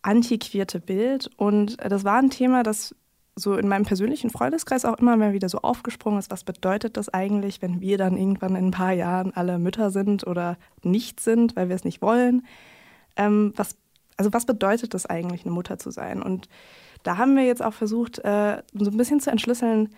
antiquierte 0.01 0.81
Bild. 0.81 1.29
Und 1.37 1.77
das 1.81 2.03
war 2.03 2.17
ein 2.17 2.29
Thema, 2.29 2.63
das 2.63 2.93
so 3.37 3.55
in 3.55 3.67
meinem 3.67 3.85
persönlichen 3.85 4.31
Freundeskreis 4.31 4.83
auch 4.83 4.97
immer 4.97 5.15
mehr 5.15 5.31
wieder 5.31 5.47
so 5.47 5.59
aufgesprungen 5.59 6.17
ist. 6.17 6.31
Was 6.31 6.43
bedeutet 6.43 6.97
das 6.97 7.09
eigentlich, 7.09 7.61
wenn 7.61 7.81
wir 7.81 7.97
dann 7.97 8.17
irgendwann 8.17 8.55
in 8.55 8.67
ein 8.67 8.71
paar 8.71 8.93
Jahren 8.93 9.31
alle 9.35 9.59
Mütter 9.59 9.91
sind 9.91 10.25
oder 10.25 10.57
nicht 10.83 11.19
sind, 11.19 11.55
weil 11.55 11.69
wir 11.69 11.75
es 11.75 11.83
nicht 11.83 12.01
wollen? 12.01 12.45
Ähm, 13.15 13.53
was, 13.55 13.77
also 14.17 14.33
was 14.33 14.45
bedeutet 14.45 14.95
das 14.95 15.05
eigentlich, 15.05 15.45
eine 15.45 15.53
Mutter 15.53 15.77
zu 15.77 15.91
sein? 15.91 16.23
Und 16.23 16.49
da 17.03 17.17
haben 17.17 17.35
wir 17.35 17.45
jetzt 17.45 17.63
auch 17.63 17.73
versucht, 17.73 18.19
äh, 18.19 18.63
so 18.73 18.89
ein 18.89 18.97
bisschen 18.97 19.19
zu 19.19 19.29
entschlüsseln, 19.29 19.89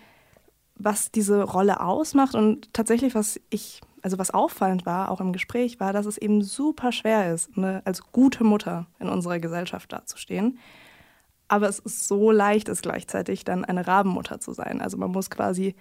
was 0.74 1.10
diese 1.10 1.42
Rolle 1.42 1.80
ausmacht. 1.80 2.34
Und 2.34 2.72
tatsächlich, 2.74 3.14
was 3.14 3.40
ich, 3.48 3.80
also 4.02 4.18
was 4.18 4.30
auffallend 4.32 4.84
war, 4.84 5.10
auch 5.10 5.20
im 5.20 5.32
Gespräch, 5.32 5.80
war, 5.80 5.94
dass 5.94 6.04
es 6.04 6.18
eben 6.18 6.42
super 6.42 6.92
schwer 6.92 7.32
ist, 7.32 7.50
eine, 7.56 7.80
als 7.86 8.02
gute 8.12 8.44
Mutter 8.44 8.86
in 8.98 9.08
unserer 9.08 9.38
Gesellschaft 9.38 9.92
dazustehen. 9.92 10.58
Aber 11.50 11.68
es 11.68 11.80
ist 11.80 12.06
so 12.06 12.30
leicht, 12.30 12.68
es 12.68 12.80
gleichzeitig 12.80 13.44
dann 13.44 13.64
eine 13.64 13.84
Rabenmutter 13.84 14.38
zu 14.38 14.52
sein. 14.52 14.80
Also 14.80 14.96
man 14.96 15.10
muss 15.10 15.30
quasi 15.30 15.74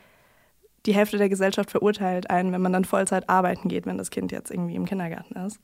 die 0.87 0.95
Hälfte 0.95 1.19
der 1.19 1.29
Gesellschaft 1.29 1.69
verurteilt 1.69 2.31
einen, 2.31 2.51
wenn 2.51 2.61
man 2.61 2.73
dann 2.73 2.85
Vollzeit 2.85 3.29
arbeiten 3.29 3.69
geht, 3.69 3.85
wenn 3.85 3.99
das 3.99 4.09
Kind 4.09 4.31
jetzt 4.31 4.49
irgendwie 4.49 4.73
im 4.73 4.85
Kindergarten 4.85 5.35
ist. 5.45 5.59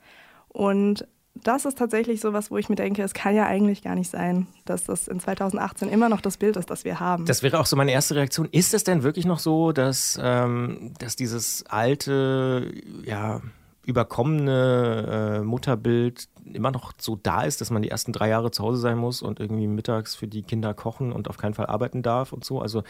Und 0.50 1.08
das 1.34 1.66
ist 1.66 1.80
tatsächlich 1.80 2.22
so 2.22 2.34
was, 2.34 2.52
wo 2.52 2.58
ich 2.58 2.70
mir 2.70 2.76
denke, 2.76 3.02
es 3.02 3.16
kann 3.16 3.36
ja 3.36 3.48
eigentlich 3.48 3.82
gar 3.82 3.96
nicht 3.96 4.12
sein, 4.12 4.46
dass 4.66 4.84
das 4.84 5.08
in 5.08 5.20
2018 5.20 5.90
immer 5.90 6.08
noch 6.08 6.22
das 6.22 6.38
Bild 6.38 6.56
ist, 6.56 6.70
das 6.70 6.86
wir 6.86 7.00
haben. 7.00 7.26
Das 7.26 7.42
wäre 7.42 7.60
auch 7.60 7.66
so 7.66 7.76
meine 7.76 7.92
erste 7.92 8.14
Reaktion. 8.14 8.48
Ist 8.52 8.76
es 8.76 8.84
denn 8.84 9.02
wirklich 9.02 9.26
noch 9.26 9.40
so, 9.40 9.72
dass, 9.72 10.20
ähm, 10.22 10.94
dass 11.00 11.16
dieses 11.16 11.66
alte, 11.66 12.72
ja, 13.04 13.42
überkommene 13.86 15.40
äh, 15.40 15.44
Mutterbild 15.44 16.28
immer 16.54 16.72
noch 16.72 16.94
so 16.98 17.16
da 17.22 17.44
ist, 17.44 17.62
dass 17.62 17.72
man 17.72 17.82
die 17.82 17.90
ersten 17.90 18.12
drei 18.12 18.30
Jahre 18.30 18.52
zu 18.52 18.64
Hause 18.64 18.80
sein 18.80 18.98
muss 18.98 19.22
und 19.22 19.40
irgendwie 19.40 19.68
mittags 19.68 20.16
für 20.16 20.28
die 20.28 20.44
Kinder 20.44 20.74
kochen 20.74 21.12
und 21.12 21.30
auf 21.30 21.38
keinen 21.38 21.54
Fall 21.54 21.66
arbeiten 21.68 22.04
darf 22.04 22.34
und 22.34 22.46
so. 22.46 22.62
Also 22.62 22.84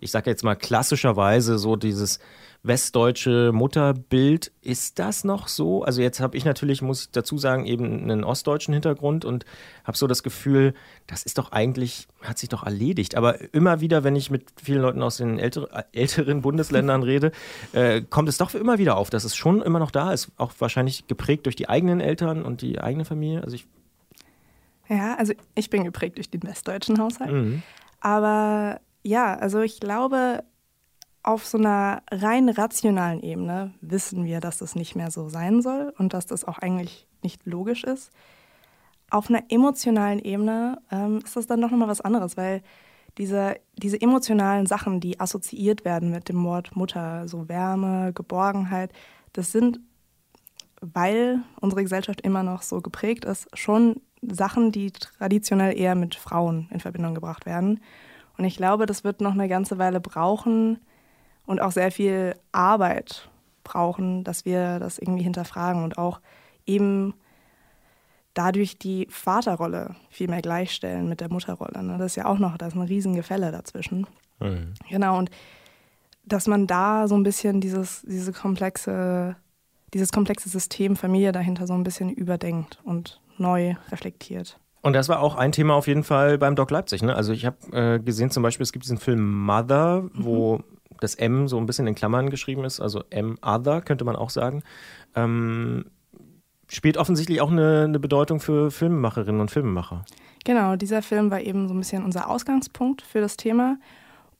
ich 0.00 0.10
sage 0.10 0.30
jetzt 0.30 0.44
mal 0.44 0.56
klassischerweise 0.56 1.58
so 1.58 1.76
dieses 1.76 2.18
westdeutsche 2.62 3.50
Mutterbild. 3.52 4.52
Ist 4.60 5.00
das 5.00 5.24
noch 5.24 5.48
so? 5.48 5.82
Also 5.82 6.00
jetzt 6.00 6.20
habe 6.20 6.36
ich 6.36 6.44
natürlich, 6.44 6.80
muss 6.80 7.02
ich 7.02 7.10
dazu 7.10 7.36
sagen, 7.36 7.66
eben 7.66 8.02
einen 8.02 8.22
ostdeutschen 8.22 8.72
Hintergrund 8.72 9.24
und 9.24 9.44
habe 9.84 9.96
so 9.96 10.06
das 10.06 10.22
Gefühl, 10.22 10.74
das 11.08 11.24
ist 11.24 11.38
doch 11.38 11.50
eigentlich, 11.50 12.06
hat 12.22 12.38
sich 12.38 12.48
doch 12.48 12.62
erledigt. 12.62 13.16
Aber 13.16 13.52
immer 13.52 13.80
wieder, 13.80 14.04
wenn 14.04 14.14
ich 14.14 14.30
mit 14.30 14.46
vielen 14.62 14.82
Leuten 14.82 15.02
aus 15.02 15.16
den 15.16 15.40
älter, 15.40 15.86
älteren 15.92 16.42
Bundesländern 16.42 17.02
rede, 17.02 17.32
äh, 17.72 18.02
kommt 18.02 18.28
es 18.28 18.38
doch 18.38 18.54
immer 18.54 18.78
wieder 18.78 18.96
auf, 18.96 19.10
dass 19.10 19.24
es 19.24 19.34
schon 19.34 19.60
immer 19.60 19.80
noch 19.80 19.90
da 19.90 20.12
ist. 20.12 20.30
Auch 20.36 20.52
wahrscheinlich 20.60 21.08
geprägt 21.08 21.46
durch 21.46 21.56
die 21.56 21.68
eigenen 21.68 22.00
Eltern 22.00 22.42
und 22.42 22.62
die 22.62 22.78
eigene 23.02 23.04
Familie. 23.04 23.42
Also 23.42 23.56
ich 23.56 23.66
ja, 24.88 25.14
also 25.14 25.32
ich 25.54 25.70
bin 25.70 25.84
geprägt 25.84 26.16
durch 26.16 26.30
den 26.30 26.42
westdeutschen 26.42 26.98
Haushalt. 26.98 27.32
Mhm. 27.32 27.62
Aber 28.00 28.80
ja, 29.02 29.34
also 29.34 29.60
ich 29.60 29.80
glaube, 29.80 30.44
auf 31.22 31.46
so 31.46 31.56
einer 31.56 32.02
rein 32.10 32.48
rationalen 32.48 33.22
Ebene 33.22 33.72
wissen 33.80 34.24
wir, 34.24 34.40
dass 34.40 34.58
das 34.58 34.74
nicht 34.74 34.96
mehr 34.96 35.10
so 35.10 35.28
sein 35.28 35.62
soll 35.62 35.94
und 35.96 36.12
dass 36.12 36.26
das 36.26 36.44
auch 36.44 36.58
eigentlich 36.58 37.06
nicht 37.22 37.46
logisch 37.46 37.84
ist. 37.84 38.10
Auf 39.08 39.30
einer 39.30 39.44
emotionalen 39.50 40.18
Ebene 40.18 40.78
ähm, 40.90 41.20
ist 41.24 41.36
das 41.36 41.46
dann 41.46 41.60
doch 41.60 41.70
nochmal 41.70 41.88
was 41.88 42.00
anderes, 42.00 42.36
weil 42.36 42.62
diese, 43.18 43.56
diese 43.76 44.00
emotionalen 44.00 44.66
Sachen, 44.66 45.00
die 45.00 45.20
assoziiert 45.20 45.84
werden 45.84 46.10
mit 46.10 46.28
dem 46.28 46.42
Wort 46.44 46.74
Mutter, 46.74 47.28
so 47.28 47.48
Wärme, 47.48 48.12
Geborgenheit, 48.12 48.92
das 49.32 49.52
sind, 49.52 49.80
weil 50.82 51.40
unsere 51.60 51.82
Gesellschaft 51.82 52.20
immer 52.20 52.42
noch 52.42 52.62
so 52.62 52.80
geprägt 52.80 53.24
ist, 53.24 53.48
schon 53.56 54.00
Sachen, 54.20 54.72
die 54.72 54.92
traditionell 54.92 55.78
eher 55.78 55.94
mit 55.94 56.14
Frauen 56.14 56.68
in 56.70 56.80
Verbindung 56.80 57.14
gebracht 57.14 57.46
werden. 57.46 57.80
Und 58.36 58.44
ich 58.44 58.56
glaube, 58.56 58.86
das 58.86 59.04
wird 59.04 59.20
noch 59.20 59.32
eine 59.32 59.48
ganze 59.48 59.78
Weile 59.78 60.00
brauchen, 60.00 60.78
und 61.46 61.60
auch 61.60 61.72
sehr 61.72 61.90
viel 61.90 62.34
Arbeit 62.52 63.28
brauchen, 63.64 64.24
dass 64.24 64.44
wir 64.44 64.78
das 64.78 64.98
irgendwie 64.98 65.22
hinterfragen 65.22 65.84
und 65.84 65.98
auch 65.98 66.20
eben 66.66 67.14
dadurch 68.34 68.78
die 68.78 69.06
Vaterrolle 69.10 69.94
viel 70.08 70.28
mehr 70.28 70.42
gleichstellen 70.42 71.08
mit 71.08 71.20
der 71.20 71.30
Mutterrolle. 71.30 71.82
Ne? 71.82 71.98
Das 71.98 72.12
ist 72.12 72.16
ja 72.16 72.26
auch 72.26 72.38
noch, 72.38 72.56
da 72.56 72.66
ist 72.66 72.74
ein 72.74 72.82
Riesengefälle 72.82 73.52
dazwischen. 73.52 74.06
Mhm. 74.40 74.74
Genau, 74.88 75.18
und 75.18 75.30
dass 76.24 76.46
man 76.46 76.66
da 76.66 77.08
so 77.08 77.16
ein 77.16 77.24
bisschen 77.24 77.60
dieses, 77.60 78.02
diese 78.02 78.32
komplexe, 78.32 79.36
dieses 79.94 80.12
komplexe 80.12 80.48
System 80.48 80.96
Familie 80.96 81.32
dahinter 81.32 81.66
so 81.66 81.74
ein 81.74 81.84
bisschen 81.84 82.10
überdenkt 82.10 82.80
und 82.84 83.20
neu 83.38 83.74
reflektiert. 83.90 84.58
Und 84.80 84.94
das 84.94 85.08
war 85.08 85.20
auch 85.20 85.36
ein 85.36 85.52
Thema 85.52 85.74
auf 85.74 85.86
jeden 85.86 86.02
Fall 86.02 86.38
beim 86.38 86.56
Doc 86.56 86.70
Leipzig. 86.70 87.02
Ne? 87.02 87.14
Also 87.14 87.32
ich 87.32 87.46
habe 87.46 87.56
äh, 87.72 87.98
gesehen 88.00 88.30
zum 88.30 88.42
Beispiel, 88.42 88.64
es 88.64 88.72
gibt 88.72 88.84
diesen 88.84 88.98
Film 88.98 89.44
Mother, 89.44 90.04
wo 90.14 90.58
mhm 90.58 90.64
das 91.02 91.14
M 91.14 91.48
so 91.48 91.58
ein 91.58 91.66
bisschen 91.66 91.86
in 91.86 91.94
Klammern 91.94 92.30
geschrieben 92.30 92.64
ist, 92.64 92.80
also 92.80 93.02
M 93.10 93.38
Other 93.42 93.80
könnte 93.82 94.04
man 94.04 94.16
auch 94.16 94.30
sagen, 94.30 94.62
ähm, 95.14 95.86
spielt 96.68 96.96
offensichtlich 96.96 97.40
auch 97.40 97.50
eine, 97.50 97.84
eine 97.84 97.98
Bedeutung 97.98 98.40
für 98.40 98.70
Filmemacherinnen 98.70 99.40
und 99.40 99.50
Filmemacher. 99.50 100.04
Genau, 100.44 100.76
dieser 100.76 101.02
Film 101.02 101.30
war 101.30 101.40
eben 101.40 101.68
so 101.68 101.74
ein 101.74 101.78
bisschen 101.78 102.04
unser 102.04 102.30
Ausgangspunkt 102.30 103.02
für 103.02 103.20
das 103.20 103.36
Thema. 103.36 103.78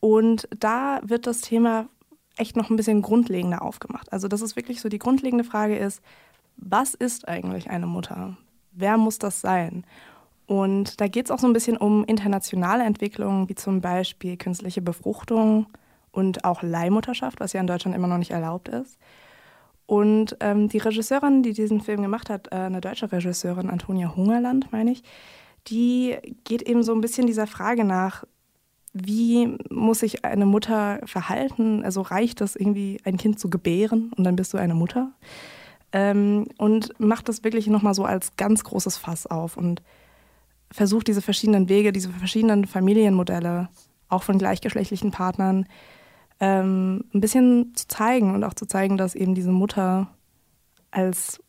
Und 0.00 0.48
da 0.58 1.00
wird 1.04 1.26
das 1.26 1.42
Thema 1.42 1.86
echt 2.36 2.56
noch 2.56 2.70
ein 2.70 2.76
bisschen 2.76 3.02
grundlegender 3.02 3.62
aufgemacht. 3.62 4.12
Also, 4.12 4.28
das 4.28 4.42
ist 4.42 4.56
wirklich 4.56 4.80
so 4.80 4.88
die 4.88 4.98
grundlegende 4.98 5.44
Frage 5.44 5.76
ist, 5.76 6.02
was 6.56 6.94
ist 6.94 7.28
eigentlich 7.28 7.70
eine 7.70 7.86
Mutter? 7.86 8.36
Wer 8.72 8.96
muss 8.96 9.18
das 9.18 9.40
sein? 9.40 9.84
Und 10.46 11.00
da 11.00 11.08
geht 11.08 11.26
es 11.26 11.30
auch 11.30 11.38
so 11.38 11.46
ein 11.46 11.52
bisschen 11.52 11.76
um 11.76 12.04
internationale 12.04 12.84
Entwicklungen, 12.84 13.48
wie 13.48 13.54
zum 13.54 13.80
Beispiel 13.80 14.36
künstliche 14.36 14.82
Befruchtung, 14.82 15.66
und 16.12 16.44
auch 16.44 16.62
Leihmutterschaft, 16.62 17.40
was 17.40 17.54
ja 17.54 17.60
in 17.60 17.66
Deutschland 17.66 17.96
immer 17.96 18.06
noch 18.06 18.18
nicht 18.18 18.30
erlaubt 18.30 18.68
ist. 18.68 18.98
Und 19.86 20.36
ähm, 20.40 20.68
die 20.68 20.78
Regisseurin, 20.78 21.42
die 21.42 21.52
diesen 21.52 21.80
Film 21.80 22.02
gemacht 22.02 22.30
hat, 22.30 22.52
äh, 22.52 22.56
eine 22.56 22.80
deutsche 22.80 23.10
Regisseurin, 23.10 23.68
Antonia 23.68 24.14
Hungerland, 24.14 24.70
meine 24.72 24.92
ich, 24.92 25.02
die 25.66 26.16
geht 26.44 26.62
eben 26.62 26.82
so 26.82 26.94
ein 26.94 27.00
bisschen 27.00 27.26
dieser 27.26 27.46
Frage 27.46 27.84
nach, 27.84 28.24
wie 28.92 29.56
muss 29.70 30.00
sich 30.00 30.24
eine 30.24 30.46
Mutter 30.46 31.00
verhalten? 31.04 31.84
Also 31.84 32.02
reicht 32.02 32.40
das 32.40 32.56
irgendwie, 32.56 33.00
ein 33.04 33.16
Kind 33.16 33.38
zu 33.38 33.48
gebären 33.48 34.12
und 34.16 34.24
dann 34.24 34.36
bist 34.36 34.52
du 34.52 34.58
eine 34.58 34.74
Mutter? 34.74 35.12
Ähm, 35.92 36.46
und 36.58 36.98
macht 36.98 37.28
das 37.28 37.44
wirklich 37.44 37.66
nochmal 37.66 37.94
so 37.94 38.04
als 38.04 38.36
ganz 38.36 38.64
großes 38.64 38.96
Fass 38.96 39.26
auf 39.26 39.56
und 39.56 39.82
versucht 40.70 41.06
diese 41.08 41.22
verschiedenen 41.22 41.68
Wege, 41.68 41.92
diese 41.92 42.10
verschiedenen 42.10 42.66
Familienmodelle, 42.66 43.68
auch 44.08 44.22
von 44.22 44.38
gleichgeschlechtlichen 44.38 45.10
Partnern, 45.10 45.66
ähm, 46.40 47.04
ein 47.14 47.20
bisschen 47.20 47.74
zu 47.74 47.88
zeigen 47.88 48.34
und 48.34 48.44
auch 48.44 48.54
zu 48.54 48.66
zeigen, 48.66 48.96
dass 48.96 49.14
eben 49.14 49.34
diese 49.34 49.52
Mutter 49.52 50.08
als 50.90 51.42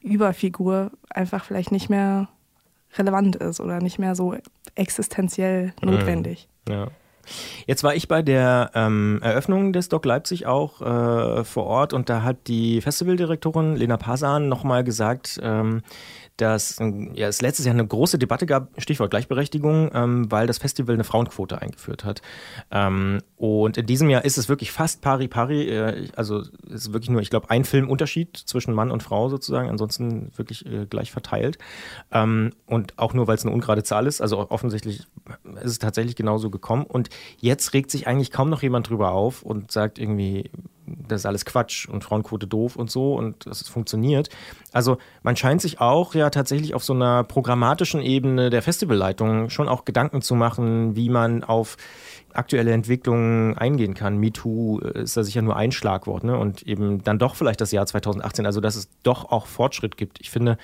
Überfigur 0.00 0.92
einfach 1.10 1.44
vielleicht 1.44 1.72
nicht 1.72 1.88
mehr 1.88 2.28
relevant 2.98 3.36
ist 3.36 3.60
oder 3.60 3.80
nicht 3.80 3.98
mehr 3.98 4.14
so 4.14 4.34
existenziell 4.74 5.72
mhm. 5.82 5.90
notwendig. 5.90 6.48
Ja. 6.68 6.88
Jetzt 7.66 7.82
war 7.82 7.94
ich 7.94 8.06
bei 8.06 8.22
der 8.22 8.70
ähm, 8.74 9.18
Eröffnung 9.22 9.72
des 9.72 9.88
Doc 9.88 10.04
Leipzig 10.04 10.46
auch 10.46 10.80
äh, 10.80 11.44
vor 11.44 11.64
Ort 11.66 11.92
und 11.92 12.08
da 12.08 12.22
hat 12.22 12.46
die 12.46 12.80
Festivaldirektorin 12.80 13.74
Lena 13.74 13.96
Pasan 13.96 14.48
nochmal 14.48 14.84
gesagt, 14.84 15.40
ähm, 15.42 15.82
dass 16.36 16.78
ja, 17.14 17.28
es 17.28 17.40
letztes 17.40 17.64
Jahr 17.64 17.74
eine 17.74 17.86
große 17.86 18.18
Debatte 18.18 18.46
gab, 18.46 18.70
Stichwort 18.80 19.10
Gleichberechtigung, 19.10 19.90
ähm, 19.94 20.30
weil 20.30 20.46
das 20.46 20.58
Festival 20.58 20.94
eine 20.94 21.04
Frauenquote 21.04 21.60
eingeführt 21.60 22.04
hat. 22.04 22.22
Ähm, 22.70 23.20
und 23.36 23.76
in 23.78 23.86
diesem 23.86 24.10
Jahr 24.10 24.24
ist 24.24 24.36
es 24.36 24.48
wirklich 24.48 24.72
fast 24.72 25.00
pari 25.00 25.28
pari, 25.28 25.68
äh, 25.68 26.08
also 26.16 26.40
es 26.40 26.86
ist 26.86 26.92
wirklich 26.92 27.10
nur, 27.10 27.20
ich 27.20 27.30
glaube, 27.30 27.50
ein 27.50 27.64
Filmunterschied 27.64 28.36
zwischen 28.36 28.74
Mann 28.74 28.90
und 28.90 29.02
Frau 29.02 29.28
sozusagen, 29.28 29.68
ansonsten 29.68 30.30
wirklich 30.36 30.66
äh, 30.66 30.86
gleich 30.86 31.10
verteilt. 31.10 31.58
Ähm, 32.12 32.52
und 32.66 32.98
auch 32.98 33.14
nur, 33.14 33.26
weil 33.26 33.36
es 33.36 33.44
eine 33.44 33.54
ungerade 33.54 33.82
Zahl 33.82 34.06
ist, 34.06 34.20
also 34.20 34.50
offensichtlich 34.50 35.06
ist 35.62 35.70
es 35.70 35.78
tatsächlich 35.78 36.16
genauso 36.16 36.50
gekommen. 36.50 36.84
Und 36.84 37.08
jetzt 37.38 37.72
regt 37.72 37.90
sich 37.90 38.06
eigentlich 38.06 38.30
kaum 38.30 38.50
noch 38.50 38.62
jemand 38.62 38.88
drüber 38.88 39.12
auf 39.12 39.42
und 39.42 39.72
sagt 39.72 39.98
irgendwie, 39.98 40.50
das 40.86 41.22
ist 41.22 41.26
alles 41.26 41.44
Quatsch 41.44 41.88
und 41.88 42.04
Frauenquote 42.04 42.46
doof 42.46 42.76
und 42.76 42.90
so 42.90 43.14
und 43.14 43.46
das 43.46 43.68
funktioniert. 43.68 44.28
Also 44.72 44.98
man 45.22 45.36
scheint 45.36 45.60
sich 45.60 45.80
auch 45.80 46.14
ja 46.14 46.30
tatsächlich 46.30 46.74
auf 46.74 46.84
so 46.84 46.92
einer 46.92 47.24
programmatischen 47.24 48.00
Ebene 48.00 48.50
der 48.50 48.62
Festivalleitung 48.62 49.50
schon 49.50 49.68
auch 49.68 49.84
Gedanken 49.84 50.22
zu 50.22 50.34
machen, 50.34 50.96
wie 50.96 51.08
man 51.08 51.44
auf 51.44 51.76
aktuelle 52.32 52.72
Entwicklungen 52.72 53.56
eingehen 53.56 53.94
kann. 53.94 54.18
MeToo 54.18 54.80
äh, 54.80 55.02
ist 55.02 55.16
da 55.16 55.24
sicher 55.24 55.42
nur 55.42 55.56
ein 55.56 55.72
Schlagwort 55.72 56.24
ne? 56.24 56.38
und 56.38 56.62
eben 56.62 57.02
dann 57.02 57.18
doch 57.18 57.34
vielleicht 57.34 57.60
das 57.60 57.72
Jahr 57.72 57.86
2018, 57.86 58.46
also 58.46 58.60
dass 58.60 58.76
es 58.76 58.88
doch 59.02 59.30
auch 59.30 59.46
Fortschritt 59.46 59.96
gibt. 59.96 60.20
Ich 60.20 60.30
finde, 60.30 60.58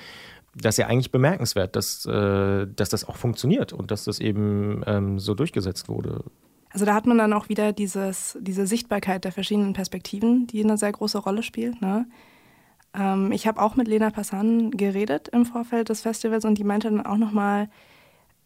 das 0.54 0.74
ist 0.74 0.78
ja 0.78 0.86
eigentlich 0.86 1.10
bemerkenswert, 1.10 1.76
dass, 1.76 2.04
äh, 2.06 2.66
dass 2.66 2.90
das 2.90 3.08
auch 3.08 3.16
funktioniert 3.16 3.72
und 3.72 3.90
dass 3.90 4.04
das 4.04 4.18
eben 4.18 4.82
ähm, 4.86 5.18
so 5.18 5.34
durchgesetzt 5.34 5.88
wurde. 5.88 6.24
Also 6.72 6.84
da 6.86 6.94
hat 6.94 7.06
man 7.06 7.18
dann 7.18 7.32
auch 7.32 7.48
wieder 7.48 7.72
dieses, 7.72 8.38
diese 8.40 8.66
Sichtbarkeit 8.66 9.24
der 9.24 9.32
verschiedenen 9.32 9.74
Perspektiven, 9.74 10.46
die 10.46 10.64
eine 10.64 10.78
sehr 10.78 10.92
große 10.92 11.18
Rolle 11.18 11.42
spielt. 11.42 11.80
Ne? 11.82 12.06
Ähm, 12.94 13.32
ich 13.32 13.46
habe 13.46 13.60
auch 13.60 13.76
mit 13.76 13.88
Lena 13.88 14.10
Passan 14.10 14.70
geredet 14.70 15.28
im 15.28 15.44
Vorfeld 15.44 15.88
des 15.88 16.02
Festivals 16.02 16.44
und 16.44 16.56
die 16.56 16.64
meinte 16.64 16.90
dann 16.90 17.04
auch 17.04 17.18
nochmal, 17.18 17.68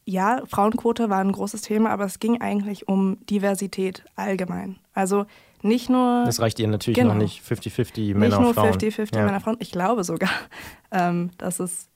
ja, 0.04 0.42
Frauenquote 0.46 1.10
war 1.10 1.18
ein 1.18 1.32
großes 1.32 1.62
Thema, 1.62 1.90
aber 1.90 2.04
es 2.04 2.18
ging 2.18 2.40
eigentlich 2.40 2.88
um 2.88 3.18
Diversität 3.26 4.04
allgemein. 4.14 4.78
Also 4.94 5.26
nicht 5.62 5.90
nur. 5.90 6.24
Das 6.24 6.40
reicht 6.40 6.58
ihr 6.58 6.68
natürlich 6.68 6.98
genau, 6.98 7.14
noch 7.14 7.20
nicht 7.20 7.42
50-50 7.42 8.14
Männer 8.14 8.38
und 8.38 8.54
Frauen. 8.54 8.70
Nicht 8.70 8.82
nur 8.82 9.06
50-50 9.06 9.16
ja. 9.16 9.24
Männer 9.24 9.40
Frauen. 9.40 9.56
Ich 9.58 9.72
glaube 9.72 10.04
sogar, 10.04 10.30
ähm, 10.92 11.30
dass 11.38 11.60
es 11.60 11.88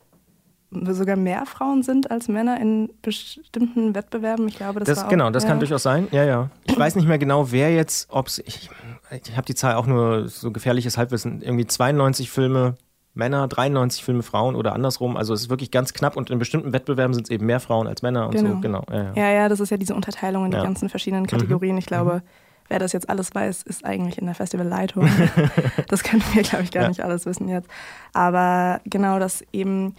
sogar 0.71 1.17
mehr 1.17 1.47
Frauen 1.47 1.83
sind 1.83 2.11
als 2.11 2.29
Männer 2.29 2.61
in 2.61 2.91
bestimmten 3.03 3.95
Wettbewerben. 3.95 4.47
Ich 4.49 4.57
glaube, 4.57 4.81
das, 4.81 4.89
das 4.89 4.99
war 4.99 5.07
auch, 5.07 5.11
Genau, 5.11 5.31
das 5.31 5.43
ja. 5.43 5.49
kann 5.49 5.59
durchaus 5.59 5.83
sein. 5.83 6.09
Ja, 6.12 6.25
ja. 6.25 6.50
Ich 6.65 6.79
weiß 6.79 6.95
nicht 6.97 7.09
mehr 7.09 7.19
genau, 7.19 7.50
wer 7.50 7.75
jetzt, 7.75 8.09
ob 8.11 8.29
es, 8.29 8.39
ich, 8.39 8.71
ich 9.11 9.37
habe 9.37 9.47
die 9.47 9.55
Zahl 9.55 9.75
auch 9.75 9.87
nur 9.87 10.29
so 10.29 10.53
gefährliches 10.53 10.97
Halbwissen, 10.97 11.43
irgendwie 11.43 11.67
92 11.67 12.31
Filme 12.31 12.77
Männer, 13.15 13.49
93 13.49 14.05
Filme 14.05 14.23
Frauen 14.23 14.55
oder 14.55 14.73
andersrum. 14.73 15.17
Also 15.17 15.35
es 15.35 15.43
ist 15.43 15.50
wirklich 15.50 15.73
ganz 15.73 15.93
knapp 15.93 16.17
und 16.17 16.31
in 16.31 16.39
bestimmten 16.39 16.73
Wettbewerben 16.73 17.15
sind 17.15 17.25
es 17.25 17.31
eben 17.31 17.47
mehr 17.47 17.61
Frauen 17.61 17.89
als 17.89 18.03
Männer 18.03 18.27
und 18.27 18.35
genau. 18.35 18.50
so. 18.50 18.61
Genau. 18.61 18.85
Ja 18.91 19.03
ja. 19.03 19.12
ja, 19.17 19.31
ja, 19.31 19.49
das 19.49 19.59
ist 19.59 19.71
ja 19.71 19.77
diese 19.77 19.95
Unterteilung 19.95 20.45
in 20.45 20.53
die 20.53 20.57
ganzen 20.57 20.89
verschiedenen 20.89 21.27
Kategorien. 21.27 21.73
Mhm. 21.73 21.79
Ich 21.79 21.87
glaube, 21.87 22.17
mhm. 22.17 22.29
wer 22.69 22.79
das 22.79 22.93
jetzt 22.93 23.11
alles 23.11 23.35
weiß, 23.35 23.65
ist 23.65 23.85
eigentlich 23.85 24.19
in 24.19 24.27
der 24.27 24.37
Festivalleitung. 24.37 25.09
das 25.89 26.05
können 26.05 26.23
wir, 26.33 26.43
glaube 26.43 26.62
ich, 26.62 26.71
gar 26.71 26.89
nicht 26.89 27.03
alles 27.03 27.27
wissen 27.27 27.49
jetzt. 27.49 27.69
Aber 28.12 28.81
genau, 28.85 29.19
dass 29.19 29.45
eben 29.53 29.97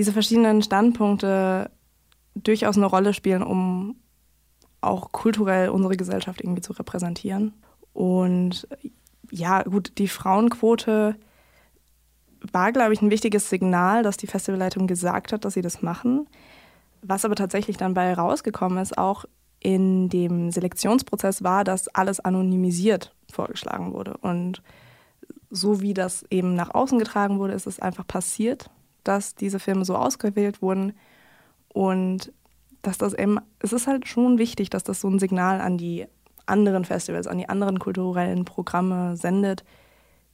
diese 0.00 0.14
verschiedenen 0.14 0.62
Standpunkte 0.62 1.70
durchaus 2.34 2.78
eine 2.78 2.86
Rolle 2.86 3.12
spielen, 3.12 3.42
um 3.42 3.96
auch 4.80 5.12
kulturell 5.12 5.68
unsere 5.68 5.94
Gesellschaft 5.94 6.40
irgendwie 6.40 6.62
zu 6.62 6.72
repräsentieren. 6.72 7.52
Und 7.92 8.66
ja, 9.30 9.62
gut, 9.62 9.98
die 9.98 10.08
Frauenquote 10.08 11.16
war, 12.50 12.72
glaube 12.72 12.94
ich, 12.94 13.02
ein 13.02 13.10
wichtiges 13.10 13.50
Signal, 13.50 14.02
dass 14.02 14.16
die 14.16 14.26
Festivalleitung 14.26 14.86
gesagt 14.86 15.34
hat, 15.34 15.44
dass 15.44 15.52
sie 15.52 15.60
das 15.60 15.82
machen. 15.82 16.26
Was 17.02 17.26
aber 17.26 17.34
tatsächlich 17.34 17.76
dann 17.76 17.92
bei 17.92 18.14
rausgekommen 18.14 18.78
ist, 18.78 18.96
auch 18.96 19.26
in 19.58 20.08
dem 20.08 20.50
Selektionsprozess 20.50 21.42
war, 21.42 21.62
dass 21.62 21.88
alles 21.88 22.20
anonymisiert 22.20 23.14
vorgeschlagen 23.30 23.92
wurde. 23.92 24.16
Und 24.16 24.62
so 25.50 25.82
wie 25.82 25.92
das 25.92 26.24
eben 26.30 26.54
nach 26.54 26.72
außen 26.72 26.98
getragen 26.98 27.38
wurde, 27.38 27.52
ist 27.52 27.66
es 27.66 27.80
einfach 27.80 28.06
passiert 28.06 28.70
dass 29.04 29.34
diese 29.34 29.58
Filme 29.58 29.84
so 29.84 29.96
ausgewählt 29.96 30.62
wurden 30.62 30.92
und 31.68 32.32
dass 32.82 32.98
das 32.98 33.14
eben, 33.14 33.38
es 33.58 33.72
ist 33.72 33.86
halt 33.86 34.08
schon 34.08 34.38
wichtig, 34.38 34.70
dass 34.70 34.84
das 34.84 35.00
so 35.00 35.08
ein 35.08 35.18
Signal 35.18 35.60
an 35.60 35.76
die 35.76 36.06
anderen 36.46 36.84
Festivals, 36.84 37.26
an 37.26 37.38
die 37.38 37.48
anderen 37.48 37.78
kulturellen 37.78 38.44
Programme 38.44 39.16
sendet. 39.16 39.64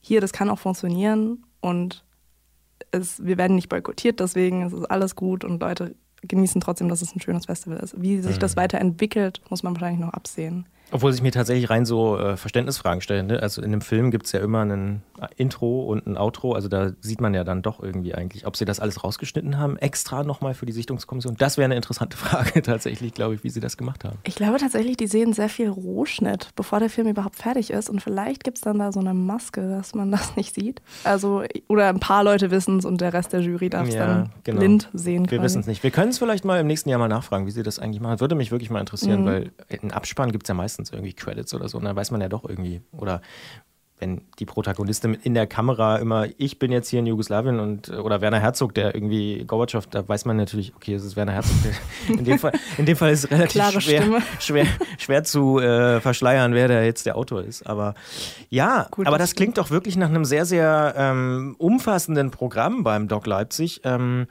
Hier, 0.00 0.20
das 0.20 0.32
kann 0.32 0.48
auch 0.48 0.58
funktionieren 0.58 1.44
und 1.60 2.04
es, 2.90 3.24
wir 3.24 3.36
werden 3.36 3.56
nicht 3.56 3.68
boykottiert, 3.68 4.20
deswegen 4.20 4.62
es 4.62 4.72
ist 4.72 4.84
alles 4.84 5.16
gut 5.16 5.44
und 5.44 5.60
Leute 5.60 5.94
genießen 6.22 6.60
trotzdem, 6.60 6.88
dass 6.88 7.02
es 7.02 7.14
ein 7.14 7.20
schönes 7.20 7.46
Festival 7.46 7.78
ist. 7.78 8.00
Wie 8.00 8.20
sich 8.20 8.38
das 8.38 8.56
mhm. 8.56 8.60
weiterentwickelt, 8.60 9.42
muss 9.50 9.62
man 9.62 9.74
wahrscheinlich 9.74 10.00
noch 10.00 10.12
absehen. 10.12 10.66
Obwohl 10.92 11.12
sich 11.12 11.22
mir 11.22 11.32
tatsächlich 11.32 11.68
rein 11.68 11.84
so 11.84 12.16
äh, 12.16 12.36
Verständnisfragen 12.36 13.00
stellen. 13.00 13.26
Ne? 13.26 13.42
Also 13.42 13.60
in 13.60 13.68
einem 13.68 13.80
Film 13.80 14.10
gibt 14.12 14.26
es 14.26 14.32
ja 14.32 14.40
immer 14.40 14.64
ein 14.64 15.02
Intro 15.36 15.84
und 15.84 16.06
ein 16.06 16.16
Outro. 16.16 16.52
Also 16.52 16.68
da 16.68 16.92
sieht 17.00 17.20
man 17.20 17.34
ja 17.34 17.42
dann 17.42 17.62
doch 17.62 17.82
irgendwie 17.82 18.14
eigentlich, 18.14 18.46
ob 18.46 18.56
sie 18.56 18.64
das 18.64 18.78
alles 18.78 19.02
rausgeschnitten 19.02 19.58
haben, 19.58 19.76
extra 19.78 20.22
nochmal 20.22 20.54
für 20.54 20.64
die 20.64 20.72
Sichtungskommission. 20.72 21.36
Das 21.36 21.56
wäre 21.56 21.64
eine 21.64 21.74
interessante 21.74 22.16
Frage 22.16 22.62
tatsächlich, 22.62 23.14
glaube 23.14 23.34
ich, 23.34 23.42
wie 23.42 23.50
sie 23.50 23.58
das 23.58 23.76
gemacht 23.76 24.04
haben. 24.04 24.18
Ich 24.22 24.36
glaube 24.36 24.58
tatsächlich, 24.58 24.96
die 24.96 25.08
sehen 25.08 25.32
sehr 25.32 25.48
viel 25.48 25.68
Rohschnitt, 25.68 26.50
bevor 26.54 26.78
der 26.78 26.88
Film 26.88 27.08
überhaupt 27.08 27.36
fertig 27.36 27.70
ist. 27.70 27.90
Und 27.90 28.00
vielleicht 28.00 28.44
gibt 28.44 28.58
es 28.58 28.62
dann 28.62 28.78
da 28.78 28.92
so 28.92 29.00
eine 29.00 29.14
Maske, 29.14 29.68
dass 29.68 29.94
man 29.94 30.12
das 30.12 30.36
nicht 30.36 30.54
sieht. 30.54 30.82
Also, 31.02 31.42
oder 31.68 31.88
ein 31.88 32.00
paar 32.00 32.22
Leute 32.22 32.52
wissen 32.52 32.78
es 32.78 32.84
und 32.84 33.00
der 33.00 33.12
Rest 33.12 33.32
der 33.32 33.40
Jury 33.40 33.70
darf 33.70 33.88
es 33.88 33.94
ja, 33.94 34.06
dann 34.06 34.30
genau. 34.44 34.60
blind 34.60 34.88
sehen. 34.92 35.28
Wir 35.28 35.42
wissen 35.42 35.60
es 35.60 35.66
nicht. 35.66 35.82
Wir 35.82 35.90
können 35.90 36.10
es 36.10 36.18
vielleicht 36.18 36.44
mal 36.44 36.60
im 36.60 36.68
nächsten 36.68 36.90
Jahr 36.90 37.00
mal 37.00 37.08
nachfragen, 37.08 37.46
wie 37.46 37.50
sie 37.50 37.64
das 37.64 37.80
eigentlich 37.80 38.00
machen. 38.00 38.20
Würde 38.20 38.36
mich 38.36 38.52
wirklich 38.52 38.70
mal 38.70 38.80
interessieren, 38.80 39.22
mhm. 39.22 39.26
weil 39.26 39.50
ein 39.82 39.90
Abspann 39.90 40.30
gibt 40.30 40.44
es 40.44 40.48
ja 40.48 40.54
meistens 40.54 40.75
meistens 40.76 40.92
irgendwie 40.92 41.12
Credits 41.12 41.54
oder 41.54 41.68
so. 41.68 41.78
Und 41.78 41.84
dann 41.84 41.96
weiß 41.96 42.10
man 42.10 42.20
ja 42.20 42.28
doch 42.28 42.44
irgendwie. 42.48 42.82
Oder 42.92 43.20
wenn 43.98 44.20
die 44.38 44.44
Protagonistin 44.44 45.14
in 45.14 45.32
der 45.32 45.46
Kamera 45.46 45.96
immer, 45.96 46.26
ich 46.36 46.58
bin 46.58 46.70
jetzt 46.70 46.90
hier 46.90 46.98
in 46.98 47.06
Jugoslawien 47.06 47.58
und 47.58 47.88
oder 47.88 48.20
Werner 48.20 48.40
Herzog, 48.40 48.74
der 48.74 48.94
irgendwie 48.94 49.42
Gorbatschow, 49.46 49.86
da 49.86 50.06
weiß 50.06 50.26
man 50.26 50.36
natürlich, 50.36 50.74
okay, 50.76 50.92
es 50.92 51.02
ist 51.02 51.16
Werner 51.16 51.32
Herzog. 51.32 51.56
in, 52.08 52.24
dem 52.24 52.38
Fall, 52.38 52.52
in 52.76 52.84
dem 52.84 52.94
Fall 52.94 53.12
ist 53.12 53.24
es 53.24 53.30
relativ 53.30 53.80
schwer, 53.80 54.22
schwer, 54.38 54.66
schwer 54.98 55.24
zu 55.24 55.60
äh, 55.60 56.02
verschleiern, 56.02 56.52
wer 56.52 56.68
da 56.68 56.82
jetzt 56.82 57.06
der 57.06 57.16
Autor 57.16 57.42
ist. 57.42 57.66
Aber 57.66 57.94
ja, 58.50 58.86
Gut, 58.90 59.06
aber 59.06 59.16
das 59.16 59.34
klingt 59.34 59.56
doch 59.56 59.70
wirklich 59.70 59.96
nach 59.96 60.10
einem 60.10 60.26
sehr, 60.26 60.44
sehr 60.44 60.92
ähm, 60.98 61.56
umfassenden 61.56 62.30
Programm 62.30 62.82
beim 62.82 63.08
Doc 63.08 63.26
Leipzig. 63.26 63.80
Ähm, 63.84 64.26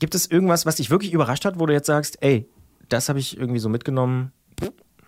gibt 0.00 0.16
es 0.16 0.28
irgendwas, 0.28 0.66
was 0.66 0.74
dich 0.74 0.90
wirklich 0.90 1.12
überrascht 1.12 1.44
hat, 1.44 1.60
wo 1.60 1.66
du 1.66 1.72
jetzt 1.72 1.86
sagst, 1.86 2.20
ey, 2.20 2.48
das 2.88 3.08
habe 3.08 3.20
ich 3.20 3.38
irgendwie 3.38 3.60
so 3.60 3.68
mitgenommen? 3.68 4.32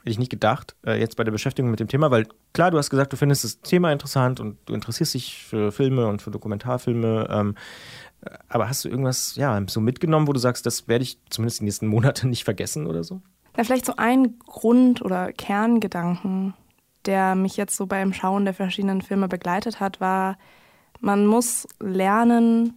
Hätte 0.07 0.13
ich 0.13 0.19
nicht 0.21 0.31
gedacht, 0.31 0.77
äh, 0.87 1.01
jetzt 1.01 1.17
bei 1.17 1.25
der 1.25 1.33
Beschäftigung 1.33 1.69
mit 1.69 1.81
dem 1.81 1.89
Thema, 1.89 2.13
weil 2.13 2.29
klar, 2.53 2.71
du 2.71 2.79
hast 2.79 2.91
gesagt, 2.91 3.13
du 3.13 3.17
findest 3.17 3.43
das 3.43 3.61
Thema 3.61 3.91
interessant 3.91 4.39
und 4.39 4.57
du 4.67 4.73
interessierst 4.73 5.15
dich 5.15 5.43
für 5.43 5.73
Filme 5.73 6.07
und 6.07 6.23
für 6.23 6.31
Dokumentarfilme. 6.31 7.27
Ähm, 7.29 7.57
aber 8.49 8.69
hast 8.69 8.85
du 8.85 8.89
irgendwas 8.89 9.35
ja, 9.35 9.61
so 9.67 9.81
mitgenommen, 9.81 10.29
wo 10.29 10.33
du 10.33 10.39
sagst, 10.39 10.65
das 10.65 10.87
werde 10.87 11.03
ich 11.03 11.19
zumindest 11.29 11.59
die 11.59 11.65
nächsten 11.65 11.89
Monate 11.89 12.29
nicht 12.29 12.45
vergessen 12.45 12.87
oder 12.87 13.03
so? 13.03 13.21
Ja, 13.57 13.65
vielleicht 13.65 13.85
so 13.85 13.95
ein 13.97 14.39
Grund- 14.47 15.03
oder 15.03 15.33
Kerngedanken, 15.33 16.55
der 17.05 17.35
mich 17.35 17.57
jetzt 17.57 17.77
so 17.77 17.87
beim 17.87 18.13
Schauen 18.13 18.45
der 18.45 18.55
verschiedenen 18.55 19.03
Filme 19.03 19.27
begleitet 19.27 19.81
hat, 19.81 20.01
war, 20.01 20.39
man 21.01 21.27
muss 21.27 21.67
lernen, 21.81 22.75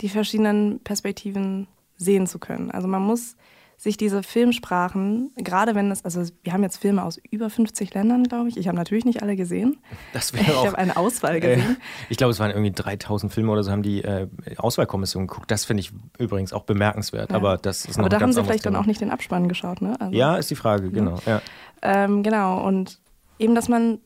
die 0.00 0.08
verschiedenen 0.08 0.80
Perspektiven 0.80 1.68
sehen 1.96 2.26
zu 2.26 2.40
können. 2.40 2.72
Also 2.72 2.88
man 2.88 3.02
muss 3.02 3.36
sich 3.82 3.96
diese 3.96 4.22
Filmsprachen, 4.22 5.32
gerade 5.34 5.74
wenn 5.74 5.90
es, 5.90 6.04
also 6.04 6.22
wir 6.44 6.52
haben 6.52 6.62
jetzt 6.62 6.76
Filme 6.76 7.02
aus 7.02 7.18
über 7.30 7.50
50 7.50 7.92
Ländern, 7.94 8.22
glaube 8.22 8.48
ich. 8.48 8.56
Ich 8.56 8.68
habe 8.68 8.76
natürlich 8.76 9.04
nicht 9.04 9.22
alle 9.22 9.34
gesehen. 9.34 9.78
Das 10.12 10.32
wäre 10.32 10.44
Ich 10.44 10.66
habe 10.66 10.78
eine 10.78 10.96
Auswahl 10.96 11.40
gesehen. 11.40 11.72
Äh, 11.72 11.76
ich 12.08 12.16
glaube, 12.16 12.30
es 12.30 12.38
waren 12.38 12.52
irgendwie 12.52 12.70
3000 12.70 13.32
Filme 13.32 13.50
oder 13.50 13.64
so, 13.64 13.72
haben 13.72 13.82
die 13.82 14.04
äh, 14.04 14.28
Auswahlkommission 14.56 15.26
geguckt. 15.26 15.50
Das 15.50 15.64
finde 15.64 15.80
ich 15.80 15.90
übrigens 16.16 16.52
auch 16.52 16.62
bemerkenswert. 16.62 17.30
Ja. 17.30 17.36
Aber 17.36 17.56
das 17.56 17.84
ist 17.84 17.98
noch 17.98 18.04
Aber 18.04 18.08
da 18.08 18.20
haben 18.20 18.32
sie 18.32 18.44
vielleicht 18.44 18.62
Thema. 18.62 18.74
dann 18.74 18.82
auch 18.82 18.86
nicht 18.86 19.00
den 19.00 19.10
Abspann 19.10 19.48
geschaut, 19.48 19.82
ne? 19.82 20.00
Also, 20.00 20.14
ja, 20.14 20.36
ist 20.36 20.48
die 20.52 20.54
Frage, 20.54 20.92
genau. 20.92 21.18
Ja. 21.26 21.42
Ähm, 21.82 22.22
genau, 22.22 22.64
und 22.64 23.00
eben, 23.40 23.56
dass 23.56 23.68
man, 23.68 23.98